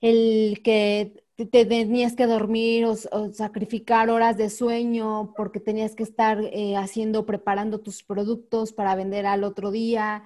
el 0.00 0.62
que 0.62 1.24
te 1.46 1.64
tenías 1.64 2.14
que 2.14 2.26
dormir 2.26 2.84
o, 2.86 2.96
sacrificar 3.32 4.10
horas 4.10 4.36
de 4.36 4.50
sueño 4.50 5.32
porque 5.36 5.60
tenías 5.60 5.94
que 5.94 6.02
estar 6.02 6.40
eh, 6.42 6.76
haciendo, 6.76 7.26
preparando 7.26 7.80
tus 7.80 8.02
productos 8.02 8.72
para 8.72 8.94
vender 8.94 9.26
al 9.26 9.44
otro 9.44 9.70
día. 9.70 10.24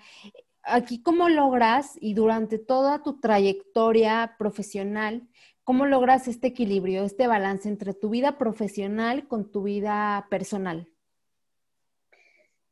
Aquí, 0.62 1.02
¿cómo 1.02 1.28
logras 1.28 1.96
y 2.00 2.14
durante 2.14 2.58
toda 2.58 3.02
tu 3.02 3.20
trayectoria 3.20 4.34
profesional, 4.38 5.28
cómo 5.62 5.86
logras 5.86 6.26
este 6.26 6.48
equilibrio, 6.48 7.04
este 7.04 7.26
balance 7.26 7.68
entre 7.68 7.94
tu 7.94 8.08
vida 8.10 8.38
profesional 8.38 9.28
con 9.28 9.50
tu 9.50 9.62
vida 9.62 10.26
personal? 10.30 10.88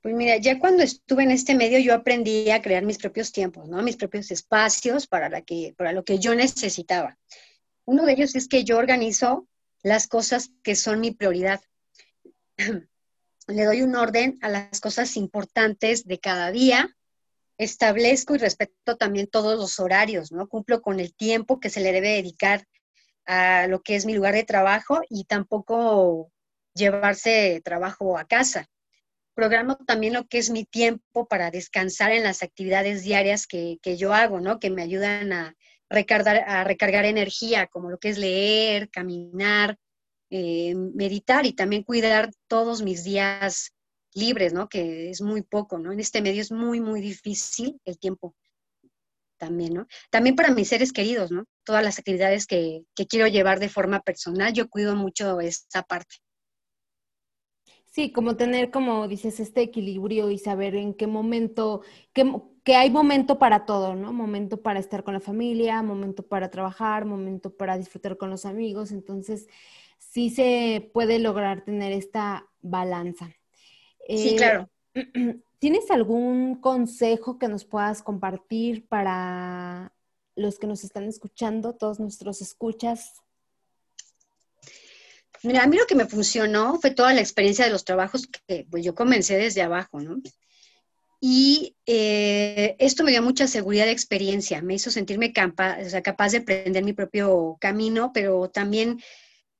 Pues 0.02 0.16
mira, 0.16 0.36
ya 0.38 0.58
cuando 0.58 0.82
estuve 0.82 1.22
en 1.22 1.30
este 1.30 1.54
medio 1.54 1.78
yo 1.78 1.94
aprendí 1.94 2.50
a 2.50 2.60
crear 2.60 2.84
mis 2.84 2.98
propios 2.98 3.30
tiempos, 3.30 3.68
¿no? 3.68 3.80
Mis 3.84 3.96
propios 3.96 4.32
espacios 4.32 5.06
para, 5.06 5.28
la 5.28 5.42
que, 5.42 5.74
para 5.78 5.92
lo 5.92 6.04
que 6.04 6.18
yo 6.18 6.34
necesitaba. 6.34 7.16
Uno 7.84 8.04
de 8.04 8.14
ellos 8.14 8.34
es 8.34 8.48
que 8.48 8.64
yo 8.64 8.78
organizo 8.78 9.46
las 9.84 10.08
cosas 10.08 10.50
que 10.64 10.74
son 10.74 10.98
mi 10.98 11.12
prioridad. 11.12 11.60
Le 13.46 13.64
doy 13.64 13.82
un 13.82 13.94
orden 13.94 14.38
a 14.42 14.48
las 14.48 14.80
cosas 14.80 15.16
importantes 15.16 16.04
de 16.04 16.18
cada 16.18 16.50
día. 16.50 16.96
Establezco 17.56 18.34
y 18.34 18.38
respeto 18.38 18.96
también 18.96 19.28
todos 19.28 19.56
los 19.56 19.78
horarios, 19.78 20.32
¿no? 20.32 20.48
Cumplo 20.48 20.82
con 20.82 20.98
el 20.98 21.14
tiempo 21.14 21.60
que 21.60 21.70
se 21.70 21.80
le 21.80 21.92
debe 21.92 22.08
dedicar 22.08 22.66
a 23.24 23.68
lo 23.68 23.82
que 23.82 23.94
es 23.94 24.04
mi 24.04 24.14
lugar 24.14 24.34
de 24.34 24.42
trabajo 24.42 25.00
y 25.08 25.26
tampoco 25.26 26.32
llevarse 26.74 27.62
trabajo 27.64 28.18
a 28.18 28.26
casa 28.26 28.68
programo 29.34 29.76
también 29.76 30.12
lo 30.12 30.26
que 30.26 30.38
es 30.38 30.50
mi 30.50 30.64
tiempo 30.64 31.26
para 31.26 31.50
descansar 31.50 32.12
en 32.12 32.22
las 32.22 32.42
actividades 32.42 33.02
diarias 33.02 33.46
que, 33.46 33.78
yo 33.96 34.12
hago, 34.12 34.40
¿no? 34.40 34.58
Que 34.58 34.70
me 34.70 34.82
ayudan 34.82 35.32
a 35.32 35.56
recargar, 35.88 36.44
a 36.48 36.64
recargar 36.64 37.04
energía, 37.04 37.66
como 37.66 37.90
lo 37.90 37.98
que 37.98 38.10
es 38.10 38.18
leer, 38.18 38.90
caminar, 38.90 39.78
eh, 40.30 40.74
meditar 40.74 41.46
y 41.46 41.52
también 41.52 41.82
cuidar 41.82 42.30
todos 42.48 42.82
mis 42.82 43.04
días 43.04 43.72
libres, 44.14 44.52
¿no? 44.52 44.68
Que 44.68 45.10
es 45.10 45.20
muy 45.20 45.42
poco, 45.42 45.78
¿no? 45.78 45.92
En 45.92 46.00
este 46.00 46.22
medio 46.22 46.40
es 46.40 46.52
muy, 46.52 46.80
muy 46.80 47.00
difícil 47.00 47.80
el 47.84 47.98
tiempo 47.98 48.34
también, 49.38 49.74
¿no? 49.74 49.86
También 50.10 50.36
para 50.36 50.52
mis 50.52 50.68
seres 50.68 50.92
queridos, 50.92 51.30
¿no? 51.32 51.44
Todas 51.64 51.82
las 51.82 51.98
actividades 51.98 52.46
que, 52.46 52.84
que 52.94 53.06
quiero 53.06 53.26
llevar 53.26 53.58
de 53.58 53.68
forma 53.68 54.00
personal, 54.00 54.52
yo 54.52 54.68
cuido 54.68 54.94
mucho 54.94 55.40
esa 55.40 55.82
parte. 55.82 56.16
Sí, 57.92 58.10
como 58.10 58.36
tener, 58.36 58.70
como 58.70 59.06
dices, 59.06 59.38
este 59.38 59.60
equilibrio 59.60 60.30
y 60.30 60.38
saber 60.38 60.76
en 60.76 60.94
qué 60.94 61.06
momento, 61.06 61.82
que, 62.14 62.24
hay 62.74 62.90
momento 62.90 63.38
para 63.38 63.66
todo, 63.66 63.94
¿no? 63.94 64.14
Momento 64.14 64.62
para 64.62 64.80
estar 64.80 65.04
con 65.04 65.12
la 65.12 65.20
familia, 65.20 65.82
momento 65.82 66.26
para 66.26 66.50
trabajar, 66.50 67.04
momento 67.04 67.54
para 67.54 67.76
disfrutar 67.76 68.16
con 68.16 68.30
los 68.30 68.46
amigos. 68.46 68.92
Entonces, 68.92 69.46
sí 69.98 70.30
se 70.30 70.90
puede 70.94 71.18
lograr 71.18 71.66
tener 71.66 71.92
esta 71.92 72.48
balanza. 72.62 73.26
sí, 74.08 74.30
eh, 74.30 74.36
claro. 74.36 74.70
¿Tienes 75.58 75.90
algún 75.90 76.62
consejo 76.62 77.38
que 77.38 77.48
nos 77.48 77.66
puedas 77.66 78.02
compartir 78.02 78.88
para 78.88 79.92
los 80.34 80.58
que 80.58 80.66
nos 80.66 80.82
están 80.82 81.04
escuchando, 81.04 81.74
todos 81.74 82.00
nuestros 82.00 82.40
escuchas? 82.40 83.21
Mira, 85.42 85.64
a 85.64 85.66
mí 85.66 85.76
lo 85.76 85.86
que 85.86 85.94
me 85.94 86.06
funcionó 86.06 86.78
fue 86.80 86.92
toda 86.92 87.12
la 87.14 87.20
experiencia 87.20 87.64
de 87.64 87.70
los 87.70 87.84
trabajos 87.84 88.28
que 88.46 88.66
pues, 88.70 88.84
yo 88.84 88.94
comencé 88.94 89.36
desde 89.36 89.62
abajo, 89.62 90.00
¿no? 90.00 90.20
Y 91.20 91.76
eh, 91.86 92.74
esto 92.80 93.04
me 93.04 93.12
dio 93.12 93.22
mucha 93.22 93.46
seguridad 93.46 93.84
de 93.86 93.92
experiencia, 93.92 94.60
me 94.60 94.74
hizo 94.74 94.90
sentirme 94.90 95.32
capaz, 95.32 95.80
o 95.86 95.88
sea, 95.88 96.02
capaz 96.02 96.32
de 96.32 96.38
emprender 96.38 96.82
mi 96.82 96.94
propio 96.94 97.56
camino, 97.60 98.10
pero 98.12 98.50
también 98.50 99.00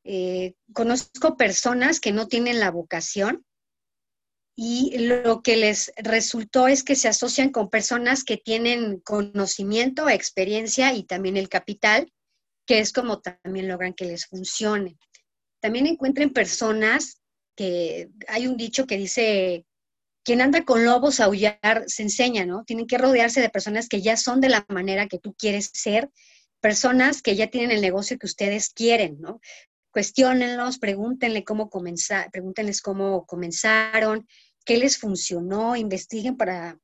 eh, 0.03 0.55
conozco 0.73 1.37
personas 1.37 2.01
que 2.01 2.11
no 2.11 2.27
tienen 2.27 2.59
la 2.59 2.73
vocación 2.73 3.45
y 4.55 4.99
lo 4.99 5.43
que 5.43 5.57
les 5.57 5.93
resultó 5.97 6.69
es 6.69 6.83
que 6.83 6.95
se 6.95 7.09
asocian 7.09 7.51
con 7.51 7.71
personas 7.71 8.23
que 8.25 8.37
tienen 8.37 9.01
conocimiento, 9.01 10.09
experiencia 10.09 10.93
y 10.93 11.05
también 11.05 11.37
el 11.37 11.49
capital, 11.49 12.13
que 12.67 12.81
es 12.81 12.93
como 12.93 13.21
también 13.21 13.69
logran 13.69 13.95
que 13.95 14.05
les 14.05 14.27
funcione. 14.27 14.99
También 15.63 15.87
encuentren 15.87 16.33
personas 16.33 17.23
que 17.57 18.11
hay 18.27 18.49
un 18.49 18.57
dicho 18.57 18.87
que 18.87 18.97
dice, 18.97 19.65
quien 20.25 20.41
anda 20.41 20.65
con 20.65 20.85
lobos 20.85 21.21
a 21.21 21.27
aullar 21.27 21.85
se 21.87 22.03
enseña, 22.03 22.45
¿no? 22.45 22.65
Tienen 22.65 22.87
que 22.87 22.99
rodearse 22.99 23.41
de 23.41 23.49
personas 23.49 23.89
que 23.89 24.03
ya 24.03 24.17
son 24.17 24.41
de 24.41 24.49
la 24.49 24.67
manera 24.69 25.07
que 25.07 25.19
tú 25.19 25.35
quieres 25.35 25.71
ser, 25.73 26.11
personas 26.61 27.23
que 27.23 27.37
ya 27.37 27.47
tienen 27.47 27.71
el 27.71 27.81
negocio 27.81 28.19
que 28.19 28.27
ustedes 28.27 28.71
quieren, 28.71 29.21
¿no? 29.21 29.41
Cuestiónenlos, 29.93 30.79
pregúntenle 30.79 31.45
cómo 31.45 31.71
comenzar, 31.71 32.31
pregúntenles 32.33 32.83
cómo 32.83 33.25
comenzaron, 33.25 34.27
qué 34.65 34.79
les 34.79 34.99
funcionó, 34.99 35.77
investiguen 35.77 36.37
para 36.37 36.79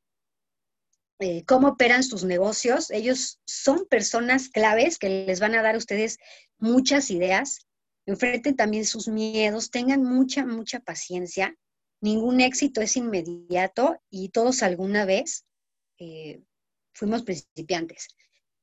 eh, 1.21 1.45
cómo 1.47 1.69
operan 1.69 2.05
sus 2.05 2.23
negocios. 2.23 2.93
Ellos 2.93 3.41
son 3.45 3.87
personas 3.87 4.49
claves 4.49 4.99
que 4.99 5.27
les 5.27 5.41
van 5.41 5.57
a 5.57 5.63
dar 5.63 5.75
a 5.75 5.79
ustedes 5.79 6.19
muchas 6.59 7.11
ideas. 7.11 7.68
Enfrenten 8.09 8.57
también 8.57 8.87
sus 8.87 9.07
miedos, 9.07 9.71
tengan 9.71 10.03
mucha, 10.03 10.47
mucha 10.47 10.81
paciencia. 10.81 11.55
Ningún 12.01 12.41
éxito 12.41 12.81
es 12.81 12.97
inmediato 12.97 14.01
y 14.09 14.31
todos 14.31 14.63
alguna 14.63 15.05
vez 15.05 15.45
eh, 15.99 16.41
fuimos 16.95 17.23
principiantes. 17.23 18.09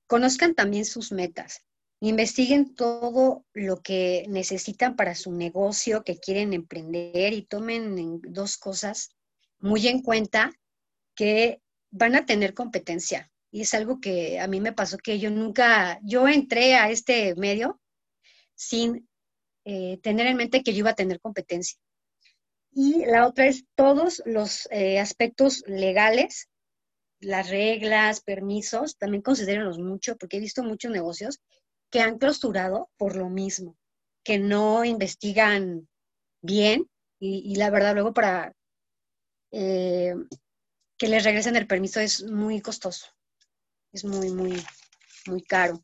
Conozcan 0.07 0.55
también 0.55 0.83
sus 0.83 1.11
metas. 1.11 1.61
Investiguen 1.99 2.73
todo 2.73 3.45
lo 3.53 3.83
que 3.83 4.25
necesitan 4.29 4.95
para 4.95 5.13
su 5.13 5.31
negocio 5.31 6.03
que 6.03 6.17
quieren 6.17 6.53
emprender 6.53 7.31
y 7.33 7.43
tomen 7.43 8.21
dos 8.23 8.57
cosas 8.57 9.11
muy 9.59 9.87
en 9.87 10.01
cuenta 10.01 10.53
que 11.13 11.61
van 11.91 12.15
a 12.15 12.25
tener 12.25 12.55
competencia. 12.55 13.31
Y 13.51 13.61
es 13.61 13.75
algo 13.75 13.99
que 13.99 14.39
a 14.39 14.47
mí 14.47 14.59
me 14.59 14.73
pasó 14.73 14.97
que 14.97 15.19
yo 15.19 15.29
nunca, 15.29 15.99
yo 16.01 16.27
entré 16.27 16.73
a 16.73 16.89
este 16.89 17.35
medio 17.35 17.79
sin 18.55 19.07
eh, 19.65 19.97
tener 20.01 20.27
en 20.27 20.37
mente 20.37 20.63
que 20.63 20.73
yo 20.73 20.79
iba 20.79 20.91
a 20.91 20.95
tener 20.95 21.19
competencia. 21.19 21.77
Y 22.71 23.05
la 23.05 23.25
otra 23.25 23.47
es 23.47 23.65
todos 23.75 24.21
los 24.25 24.67
eh, 24.69 24.99
aspectos 24.99 25.63
legales, 25.65 26.49
las 27.19 27.49
reglas, 27.49 28.21
permisos, 28.21 28.97
también 28.97 29.23
considérenlos 29.23 29.79
mucho, 29.79 30.17
porque 30.17 30.37
he 30.37 30.41
visto 30.41 30.63
muchos 30.63 30.91
negocios 30.91 31.39
que 31.89 32.01
han 32.01 32.17
clausurado 32.17 32.89
por 32.97 33.15
lo 33.15 33.29
mismo, 33.29 33.77
que 34.23 34.37
no 34.37 34.85
investigan 34.85 35.87
bien 36.41 36.89
y, 37.19 37.55
la 37.55 37.69
verdad 37.69 37.93
luego 37.93 38.13
para 38.13 38.53
eh, 39.51 40.13
que 40.97 41.07
les 41.07 41.23
regresen 41.23 41.55
el 41.55 41.65
permiso 41.65 41.99
es 41.99 42.23
muy 42.23 42.61
costoso, 42.61 43.07
es 43.93 44.03
muy, 44.03 44.29
muy, 44.29 44.61
muy 45.27 45.41
caro. 45.41 45.83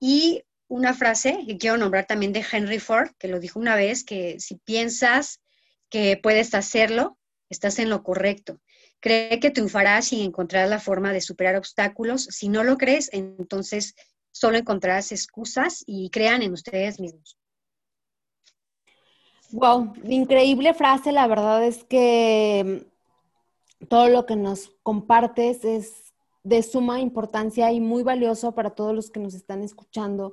Y 0.00 0.42
una 0.68 0.94
frase 0.94 1.44
que 1.46 1.58
quiero 1.58 1.78
nombrar 1.78 2.06
también 2.06 2.32
de 2.32 2.44
Henry 2.50 2.78
Ford, 2.78 3.10
que 3.18 3.28
lo 3.28 3.40
dijo 3.40 3.58
una 3.58 3.74
vez, 3.74 4.04
que 4.04 4.38
si 4.38 4.56
piensas 4.56 5.40
que 5.88 6.18
puedes 6.22 6.54
hacerlo, 6.54 7.18
estás 7.48 7.78
en 7.78 7.90
lo 7.90 8.02
correcto. 8.02 8.60
Cree 9.00 9.40
que 9.40 9.50
triunfarás 9.50 10.12
y 10.12 10.22
encontrarás 10.22 10.68
la 10.68 10.80
forma 10.80 11.12
de 11.12 11.20
superar 11.20 11.56
obstáculos. 11.56 12.24
Si 12.24 12.48
no 12.48 12.64
lo 12.64 12.76
crees, 12.76 13.08
entonces 13.12 13.94
solo 14.30 14.58
encontrarás 14.58 15.12
excusas 15.12 15.82
y 15.86 16.10
crean 16.10 16.42
en 16.42 16.52
ustedes 16.52 17.00
mismos. 17.00 17.38
Wow, 19.50 19.94
increíble 20.04 20.74
frase. 20.74 21.12
La 21.12 21.26
verdad 21.26 21.64
es 21.64 21.84
que 21.84 22.84
mm, 23.80 23.86
todo 23.86 24.08
lo 24.08 24.26
que 24.26 24.36
nos 24.36 24.70
compartes 24.82 25.64
es 25.64 26.07
de 26.48 26.62
suma 26.62 27.00
importancia 27.00 27.70
y 27.72 27.80
muy 27.80 28.02
valioso 28.02 28.52
para 28.54 28.70
todos 28.70 28.94
los 28.94 29.10
que 29.10 29.20
nos 29.20 29.34
están 29.34 29.62
escuchando. 29.62 30.32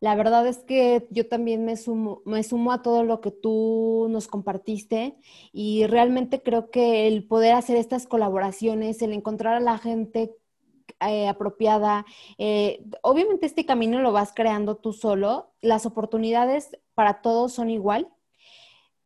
La 0.00 0.16
verdad 0.16 0.44
es 0.48 0.58
que 0.58 1.06
yo 1.10 1.28
también 1.28 1.64
me 1.64 1.76
sumo, 1.76 2.22
me 2.24 2.42
sumo 2.42 2.72
a 2.72 2.82
todo 2.82 3.04
lo 3.04 3.20
que 3.20 3.30
tú 3.30 4.08
nos 4.10 4.26
compartiste 4.26 5.16
y 5.52 5.86
realmente 5.86 6.42
creo 6.42 6.70
que 6.70 7.06
el 7.06 7.24
poder 7.28 7.54
hacer 7.54 7.76
estas 7.76 8.08
colaboraciones, 8.08 9.00
el 9.00 9.12
encontrar 9.12 9.54
a 9.54 9.60
la 9.60 9.78
gente 9.78 10.34
eh, 11.00 11.28
apropiada. 11.28 12.04
Eh, 12.38 12.84
obviamente 13.02 13.46
este 13.46 13.64
camino 13.64 14.00
lo 14.00 14.10
vas 14.10 14.32
creando 14.34 14.74
tú 14.76 14.92
solo. 14.92 15.52
Las 15.60 15.86
oportunidades 15.86 16.76
para 16.94 17.22
todos 17.22 17.52
son 17.52 17.70
igual. 17.70 18.08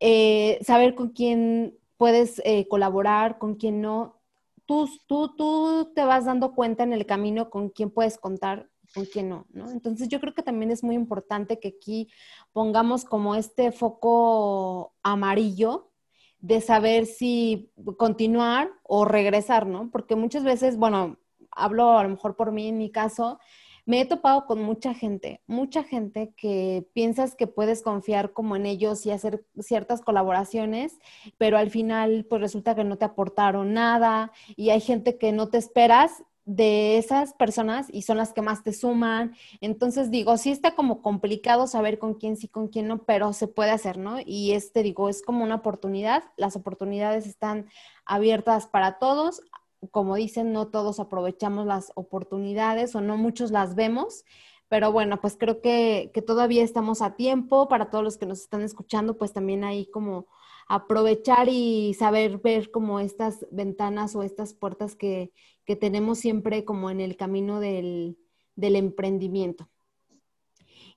Eh, 0.01 0.59
saber 0.62 0.95
con 0.95 1.11
quién 1.11 1.79
puedes 1.99 2.42
colaborar, 2.71 3.37
con 3.38 3.57
quién 3.57 3.83
no. 3.83 4.16
Tú, 4.67 4.89
tú, 5.07 5.35
tú 5.37 5.93
te 5.95 6.05
vas 6.05 6.25
dando 6.25 6.55
cuenta 6.55 6.83
en 6.83 6.93
el 6.93 7.07
camino 7.07 7.51
con 7.51 7.71
quién 7.71 7.91
puedes 7.91 8.19
contar, 8.19 8.69
con 8.95 9.05
quién 9.05 9.29
no, 9.29 9.47
¿no? 9.51 9.71
Entonces 9.71 10.09
yo 10.09 10.21
creo 10.21 10.35
que 10.35 10.43
también 10.43 10.71
es 10.71 10.83
muy 10.83 10.95
importante 10.95 11.61
que 11.61 11.69
aquí 11.69 12.09
pongamos 12.53 13.05
como 13.05 13.35
este 13.35 13.73
foco 13.73 14.95
amarillo 15.03 15.91
de 16.39 16.61
saber 16.61 17.07
si 17.07 17.73
continuar 17.97 18.71
o 18.83 19.05
regresar, 19.05 19.67
¿no? 19.67 19.91
Porque 19.91 20.17
muchas 20.17 20.45
veces, 20.45 20.77
bueno, 20.77 21.17
hablo 21.51 21.99
a 21.99 22.03
lo 22.03 22.11
mejor 22.11 22.37
por 22.37 22.53
mí 22.53 22.69
en 22.69 22.79
mi 22.79 22.91
caso, 22.91 23.39
me 23.87 24.01
he 24.01 24.05
topado 24.05 24.46
con 24.46 24.61
mucha 24.62 24.92
gente, 24.94 25.40
mucha 25.46 25.85
gente 25.85 26.35
que 26.37 26.87
piensas 26.92 27.37
que 27.37 27.46
puedes 27.46 27.83
confiar 27.83 28.33
como 28.33 28.57
en 28.57 28.66
ellos 28.66 29.07
y 29.07 29.12
hacer 29.12 29.44
ciertas 29.61 30.03
colaboraciones, 30.03 30.99
pero 31.38 31.57
al 31.57 31.70
final 31.70 32.27
pues 32.29 32.42
resulta 32.42 32.75
que 32.75 32.85
no 32.85 32.99
te 32.99 33.05
aportaron 33.05 33.72
nada 33.72 34.33
y 34.57 34.70
hay 34.70 34.81
gente 34.81 35.16
que 35.18 35.33
no 35.33 35.49
te 35.49 35.59
esperas 35.59 36.25
de 36.46 36.96
esas 36.96 37.33
personas 37.35 37.88
y 37.90 38.03
son 38.03 38.18
las 38.18 38.33
que 38.33 38.42
más 38.42 38.62
te 38.62 38.72
suman. 38.72 39.35
Entonces 39.61 40.11
digo, 40.11 40.37
sí 40.37 40.51
está 40.51 40.75
como 40.75 41.03
complicado 41.03 41.66
saber 41.66 41.99
con 41.99 42.14
quién 42.14 42.37
sí, 42.37 42.49
con 42.49 42.68
quién 42.68 42.88
no, 42.88 43.05
pero 43.05 43.33
se 43.33 43.49
puede 43.49 43.72
hacer, 43.72 43.99
¿no? 43.99 44.18
Y 44.25 44.53
este 44.53 44.83
digo, 44.83 45.09
es 45.09 45.22
como 45.22 45.44
una 45.44 45.57
oportunidad. 45.57 46.22
Las 46.37 46.57
oportunidades 46.57 47.27
están 47.27 47.66
abiertas 48.05 48.66
para 48.68 48.99
todos 48.99 49.42
como 49.91 50.17
dicen, 50.17 50.53
no 50.53 50.69
todos 50.69 51.01
aprovechamos 51.01 51.67
las 51.67 51.93
oportunidades 51.95 52.95
o 52.95 53.01
no 53.01 53.17
muchos 53.17 53.51
las 53.51 53.75
vemos, 53.75 54.25
pero 54.69 54.93
bueno, 54.93 55.21
pues 55.21 55.37
creo 55.39 55.61
que, 55.61 56.11
todavía 56.27 56.65
estamos 56.65 57.03
a 57.03 57.15
tiempo 57.17 57.69
para 57.69 57.91
todos 57.91 58.03
los 58.05 58.19
que 58.19 58.27
nos 58.27 58.41
están 58.41 58.62
escuchando, 58.62 59.17
pues 59.17 59.33
también 59.33 59.65
ahí 59.65 59.87
como 59.87 60.27
aprovechar 60.69 61.49
y 61.49 61.95
saber 61.95 62.39
ver 62.39 62.71
como 62.73 62.99
estas 62.99 63.47
ventanas 63.53 64.17
o 64.17 64.23
estas 64.23 64.55
puertas 64.55 64.97
que, 64.97 65.33
tenemos 65.81 66.19
siempre 66.19 66.65
como 66.65 66.91
en 66.91 67.01
el 67.01 67.17
camino 67.17 67.61
del, 67.61 68.17
emprendimiento. 68.57 69.69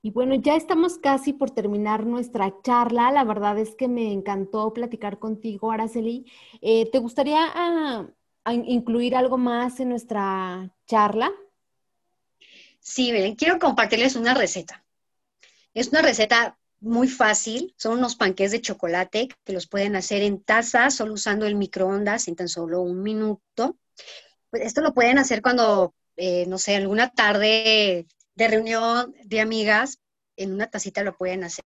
Y 0.01 0.11
bueno, 0.11 0.35
ya 0.35 0.55
estamos 0.55 0.97
casi 0.97 1.33
por 1.33 1.51
terminar 1.51 2.05
nuestra 2.05 2.55
charla. 2.61 3.11
La 3.11 3.25
verdad 3.25 3.57
es 3.59 3.75
que 3.75 3.87
me 3.89 4.13
encantó 4.13 4.73
platicar 4.73 5.19
contigo, 5.19 5.71
Araceli. 5.71 6.25
Eh, 6.61 6.89
¿Te 6.89 6.99
gustaría 6.99 7.39
ah, 7.53 8.07
incluir 8.45 9.15
algo 9.15 9.37
más 9.37 9.79
en 9.79 9.89
nuestra 9.89 10.73
charla? 10.85 11.31
Sí, 12.79 13.11
miren, 13.11 13.35
quiero 13.35 13.59
compartirles 13.59 14.15
una 14.15 14.33
receta. 14.33 14.83
Es 15.73 15.89
una 15.89 16.01
receta 16.01 16.57
muy 16.81 17.07
fácil, 17.07 17.73
son 17.77 17.99
unos 17.99 18.15
panqués 18.15 18.51
de 18.51 18.61
chocolate 18.61 19.27
que 19.43 19.53
los 19.53 19.67
pueden 19.67 19.95
hacer 19.95 20.21
en 20.21 20.41
taza, 20.41 20.89
solo 20.89 21.13
usando 21.13 21.45
el 21.45 21.55
microondas 21.55 22.27
en 22.27 22.35
tan 22.35 22.47
solo 22.47 22.81
un 22.81 23.01
minuto. 23.01 23.77
Pues 24.49 24.63
esto 24.63 24.81
lo 24.81 24.93
pueden 24.93 25.19
hacer 25.19 25.41
cuando, 25.41 25.93
eh, 26.15 26.45
no 26.47 26.57
sé, 26.57 26.75
alguna 26.75 27.09
tarde 27.09 28.07
de 28.35 28.47
reunión 28.47 29.13
de 29.25 29.41
amigas, 29.41 29.99
en 30.37 30.53
una 30.53 30.67
tacita 30.67 31.03
lo 31.03 31.17
pueden 31.17 31.43
hacer. 31.43 31.65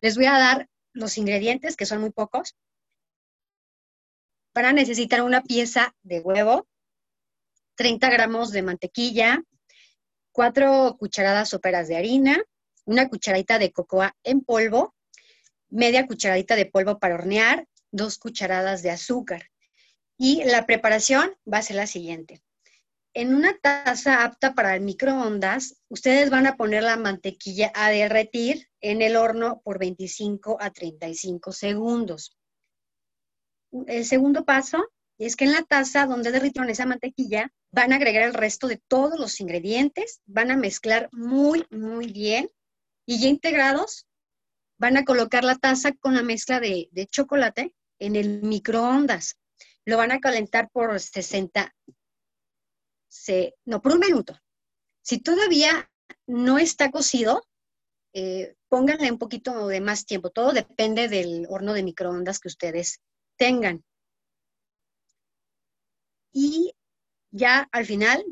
Les 0.00 0.16
voy 0.16 0.26
a 0.26 0.38
dar 0.38 0.68
los 0.94 1.18
ingredientes, 1.18 1.76
que 1.76 1.86
son 1.86 2.00
muy 2.00 2.10
pocos, 2.10 2.56
para 4.52 4.72
necesitar 4.72 5.22
una 5.22 5.42
pieza 5.42 5.94
de 6.02 6.20
huevo, 6.20 6.68
30 7.76 8.10
gramos 8.10 8.50
de 8.52 8.62
mantequilla, 8.62 9.42
4 10.32 10.96
cucharadas 10.98 11.48
soperas 11.48 11.88
de 11.88 11.96
harina, 11.96 12.42
una 12.84 13.08
cucharadita 13.08 13.58
de 13.58 13.72
cocoa 13.72 14.16
en 14.22 14.42
polvo, 14.42 14.94
media 15.70 16.06
cucharadita 16.06 16.56
de 16.56 16.66
polvo 16.66 16.98
para 16.98 17.14
hornear, 17.14 17.66
dos 17.90 18.18
cucharadas 18.18 18.82
de 18.82 18.90
azúcar. 18.90 19.48
Y 20.18 20.44
la 20.44 20.66
preparación 20.66 21.34
va 21.50 21.58
a 21.58 21.62
ser 21.62 21.76
la 21.76 21.86
siguiente. 21.86 22.42
En 23.14 23.34
una 23.34 23.58
taza 23.58 24.24
apta 24.24 24.54
para 24.54 24.78
microondas, 24.78 25.76
ustedes 25.88 26.30
van 26.30 26.46
a 26.46 26.56
poner 26.56 26.82
la 26.82 26.96
mantequilla 26.96 27.70
a 27.74 27.90
derretir 27.90 28.68
en 28.80 29.02
el 29.02 29.16
horno 29.16 29.60
por 29.62 29.78
25 29.78 30.56
a 30.60 30.70
35 30.70 31.52
segundos. 31.52 32.38
El 33.86 34.04
segundo 34.04 34.44
paso 34.44 34.84
es 35.18 35.36
que 35.36 35.44
en 35.44 35.52
la 35.52 35.62
taza 35.62 36.06
donde 36.06 36.32
derritieron 36.32 36.70
esa 36.70 36.86
mantequilla 36.86 37.52
van 37.70 37.92
a 37.92 37.96
agregar 37.96 38.24
el 38.24 38.34
resto 38.34 38.66
de 38.68 38.82
todos 38.88 39.18
los 39.18 39.40
ingredientes, 39.40 40.20
van 40.26 40.50
a 40.50 40.56
mezclar 40.56 41.08
muy, 41.12 41.64
muy 41.70 42.12
bien 42.12 42.50
y 43.06 43.20
ya 43.20 43.28
integrados 43.28 44.06
van 44.78 44.96
a 44.96 45.04
colocar 45.04 45.44
la 45.44 45.56
taza 45.56 45.92
con 45.92 46.14
la 46.14 46.22
mezcla 46.22 46.60
de, 46.60 46.88
chocolate 47.10 47.74
en 47.98 48.16
el 48.16 48.42
microondas. 48.42 49.36
Lo 49.84 49.96
van 49.96 50.12
a 50.12 50.20
calentar 50.20 50.70
por 50.70 50.98
60, 50.98 51.72
no, 53.64 53.80
por 53.80 53.92
un 53.92 54.00
minuto. 54.00 54.38
Si 55.02 55.18
todavía 55.18 55.90
no 56.26 56.58
está 56.58 56.90
cocido, 56.90 57.46
eh, 58.12 58.56
pónganle 58.68 59.10
un 59.10 59.18
poquito 59.18 59.68
de 59.68 59.80
más 59.80 60.04
tiempo. 60.04 60.30
Todo 60.30 60.52
depende 60.52 61.08
del 61.08 61.46
horno 61.48 61.74
de 61.74 61.82
microondas 61.82 62.40
que 62.40 62.48
ustedes 62.48 63.00
tengan. 63.36 63.84
Y 66.32 66.74
ya 67.30 67.68
al 67.72 67.86
final, 67.86 68.24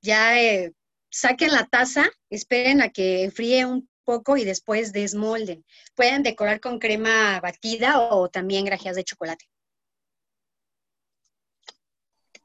ya 0.00 0.40
eh, 0.40 0.72
saquen 1.10 1.52
la 1.52 1.66
taza, 1.66 2.10
esperen 2.30 2.82
a 2.82 2.90
que 2.90 3.24
enfríe 3.24 3.66
un 3.66 3.88
poco 4.04 4.36
y 4.36 4.44
después 4.44 4.92
desmolden. 4.92 5.64
Pueden 5.94 6.22
decorar 6.22 6.60
con 6.60 6.78
crema 6.78 7.40
batida 7.40 8.00
o 8.00 8.28
también 8.28 8.64
grajeas 8.64 8.96
de 8.96 9.04
chocolate. 9.04 9.46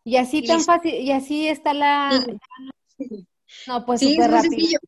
Y 0.04 0.18
así 0.18 0.46
tan 0.46 0.62
fácil, 0.62 0.96
y 0.96 1.12
así 1.12 1.48
está 1.48 1.74
la... 1.74 2.26
No, 3.68 3.86
pues 3.86 4.02
súper 4.02 4.32
rápido. 4.32 4.80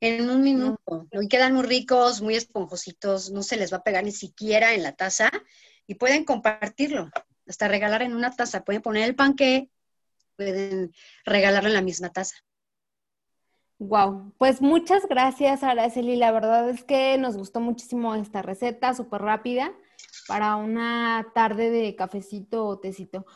En 0.00 0.28
un 0.28 0.42
minuto. 0.42 1.08
Y 1.10 1.28
quedan 1.28 1.54
muy 1.54 1.64
ricos, 1.64 2.20
muy 2.20 2.34
esponjositos, 2.34 3.30
no 3.30 3.42
se 3.42 3.56
les 3.56 3.72
va 3.72 3.78
a 3.78 3.82
pegar 3.82 4.04
ni 4.04 4.12
siquiera 4.12 4.74
en 4.74 4.82
la 4.82 4.92
taza 4.92 5.30
y 5.86 5.94
pueden 5.94 6.24
compartirlo, 6.24 7.10
hasta 7.46 7.68
regalar 7.68 8.02
en 8.02 8.14
una 8.14 8.30
taza. 8.34 8.64
Pueden 8.64 8.82
poner 8.82 9.04
el 9.04 9.14
panque, 9.14 9.70
pueden 10.36 10.92
regalarlo 11.24 11.68
en 11.68 11.74
la 11.74 11.82
misma 11.82 12.10
taza. 12.10 12.36
Wow, 13.78 14.32
pues 14.38 14.62
muchas 14.62 15.06
gracias 15.06 15.62
Araceli, 15.62 16.16
la 16.16 16.32
verdad 16.32 16.70
es 16.70 16.82
que 16.82 17.18
nos 17.18 17.36
gustó 17.36 17.60
muchísimo 17.60 18.14
esta 18.14 18.40
receta, 18.40 18.94
súper 18.94 19.20
rápida, 19.20 19.74
para 20.26 20.56
una 20.56 21.26
tarde 21.34 21.70
de 21.70 21.94
cafecito 21.94 22.64
o 22.64 22.78
tecito. 22.78 23.26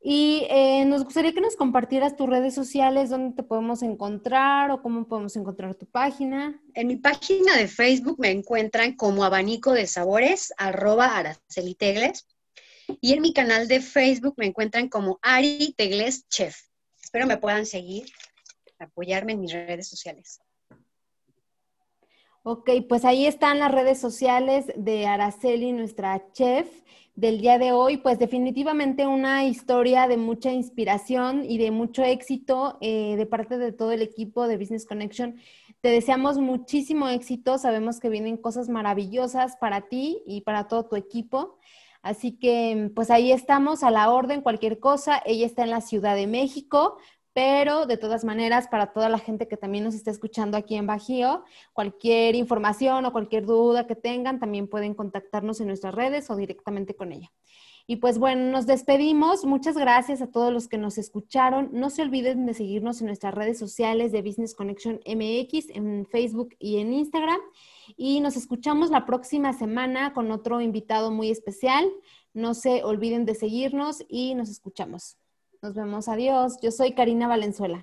Y 0.00 0.46
eh, 0.48 0.84
nos 0.84 1.04
gustaría 1.04 1.32
que 1.32 1.40
nos 1.40 1.56
compartieras 1.56 2.16
tus 2.16 2.28
redes 2.28 2.54
sociales, 2.54 3.10
dónde 3.10 3.34
te 3.34 3.42
podemos 3.42 3.82
encontrar 3.82 4.70
o 4.70 4.80
cómo 4.80 5.08
podemos 5.08 5.34
encontrar 5.36 5.74
tu 5.74 5.86
página. 5.86 6.60
En 6.74 6.86
mi 6.86 6.96
página 6.96 7.56
de 7.56 7.66
Facebook 7.66 8.18
me 8.18 8.30
encuentran 8.30 8.94
como 8.94 9.24
abanico 9.24 9.72
de 9.72 9.86
sabores, 9.86 10.52
arroba 10.56 11.16
Araceli 11.16 11.74
Tegles. 11.74 12.26
Y 13.00 13.12
en 13.12 13.22
mi 13.22 13.32
canal 13.32 13.68
de 13.68 13.80
Facebook 13.80 14.34
me 14.36 14.46
encuentran 14.46 14.88
como 14.88 15.18
Ari 15.20 15.74
Tegles 15.76 16.26
Chef. 16.28 16.56
Espero 17.02 17.26
me 17.26 17.36
puedan 17.36 17.66
seguir 17.66 18.06
apoyarme 18.78 19.32
en 19.32 19.40
mis 19.40 19.52
redes 19.52 19.88
sociales. 19.88 20.40
Ok, 22.50 22.70
pues 22.88 23.04
ahí 23.04 23.26
están 23.26 23.58
las 23.58 23.70
redes 23.70 24.00
sociales 24.00 24.72
de 24.74 25.06
Araceli, 25.06 25.72
nuestra 25.72 26.32
chef 26.32 26.66
del 27.14 27.42
día 27.42 27.58
de 27.58 27.72
hoy. 27.72 27.98
Pues 27.98 28.18
definitivamente 28.18 29.06
una 29.06 29.44
historia 29.44 30.08
de 30.08 30.16
mucha 30.16 30.50
inspiración 30.50 31.44
y 31.44 31.58
de 31.58 31.70
mucho 31.70 32.02
éxito 32.04 32.78
eh, 32.80 33.16
de 33.18 33.26
parte 33.26 33.58
de 33.58 33.72
todo 33.72 33.92
el 33.92 34.00
equipo 34.00 34.48
de 34.48 34.56
Business 34.56 34.86
Connection. 34.86 35.36
Te 35.82 35.90
deseamos 35.90 36.38
muchísimo 36.38 37.10
éxito. 37.10 37.58
Sabemos 37.58 38.00
que 38.00 38.08
vienen 38.08 38.38
cosas 38.38 38.70
maravillosas 38.70 39.56
para 39.56 39.82
ti 39.82 40.22
y 40.26 40.40
para 40.40 40.68
todo 40.68 40.86
tu 40.86 40.96
equipo. 40.96 41.58
Así 42.00 42.32
que, 42.32 42.90
pues 42.94 43.10
ahí 43.10 43.30
estamos 43.30 43.82
a 43.82 43.90
la 43.90 44.10
orden, 44.10 44.40
cualquier 44.40 44.78
cosa. 44.78 45.20
Ella 45.26 45.44
está 45.44 45.64
en 45.64 45.70
la 45.70 45.82
Ciudad 45.82 46.14
de 46.14 46.26
México, 46.26 46.96
pero 47.38 47.86
de 47.86 47.96
todas 47.96 48.24
maneras, 48.24 48.66
para 48.66 48.88
toda 48.92 49.08
la 49.08 49.20
gente 49.20 49.46
que 49.46 49.56
también 49.56 49.84
nos 49.84 49.94
está 49.94 50.10
escuchando 50.10 50.56
aquí 50.56 50.74
en 50.74 50.88
Bajío, 50.88 51.44
cualquier 51.72 52.34
información 52.34 53.04
o 53.04 53.12
cualquier 53.12 53.46
duda 53.46 53.86
que 53.86 53.94
tengan, 53.94 54.40
también 54.40 54.66
pueden 54.66 54.92
contactarnos 54.92 55.60
en 55.60 55.68
nuestras 55.68 55.94
redes 55.94 56.28
o 56.30 56.34
directamente 56.34 56.96
con 56.96 57.12
ella. 57.12 57.30
Y 57.86 57.98
pues 57.98 58.18
bueno, 58.18 58.50
nos 58.50 58.66
despedimos. 58.66 59.44
Muchas 59.44 59.78
gracias 59.78 60.20
a 60.20 60.32
todos 60.32 60.52
los 60.52 60.66
que 60.66 60.78
nos 60.78 60.98
escucharon. 60.98 61.68
No 61.70 61.90
se 61.90 62.02
olviden 62.02 62.44
de 62.44 62.54
seguirnos 62.54 63.00
en 63.02 63.06
nuestras 63.06 63.32
redes 63.32 63.56
sociales 63.56 64.10
de 64.10 64.22
Business 64.22 64.56
Connection 64.56 64.98
MX, 65.06 65.70
en 65.76 66.06
Facebook 66.06 66.56
y 66.58 66.78
en 66.78 66.92
Instagram. 66.92 67.38
Y 67.96 68.18
nos 68.18 68.36
escuchamos 68.36 68.90
la 68.90 69.06
próxima 69.06 69.52
semana 69.52 70.12
con 70.12 70.32
otro 70.32 70.60
invitado 70.60 71.12
muy 71.12 71.30
especial. 71.30 71.88
No 72.34 72.54
se 72.54 72.82
olviden 72.82 73.26
de 73.26 73.36
seguirnos 73.36 74.04
y 74.08 74.34
nos 74.34 74.48
escuchamos. 74.48 75.18
Nos 75.62 75.74
vemos, 75.74 76.08
adiós. 76.08 76.56
Yo 76.62 76.70
soy 76.70 76.94
Karina 76.94 77.26
Valenzuela. 77.28 77.76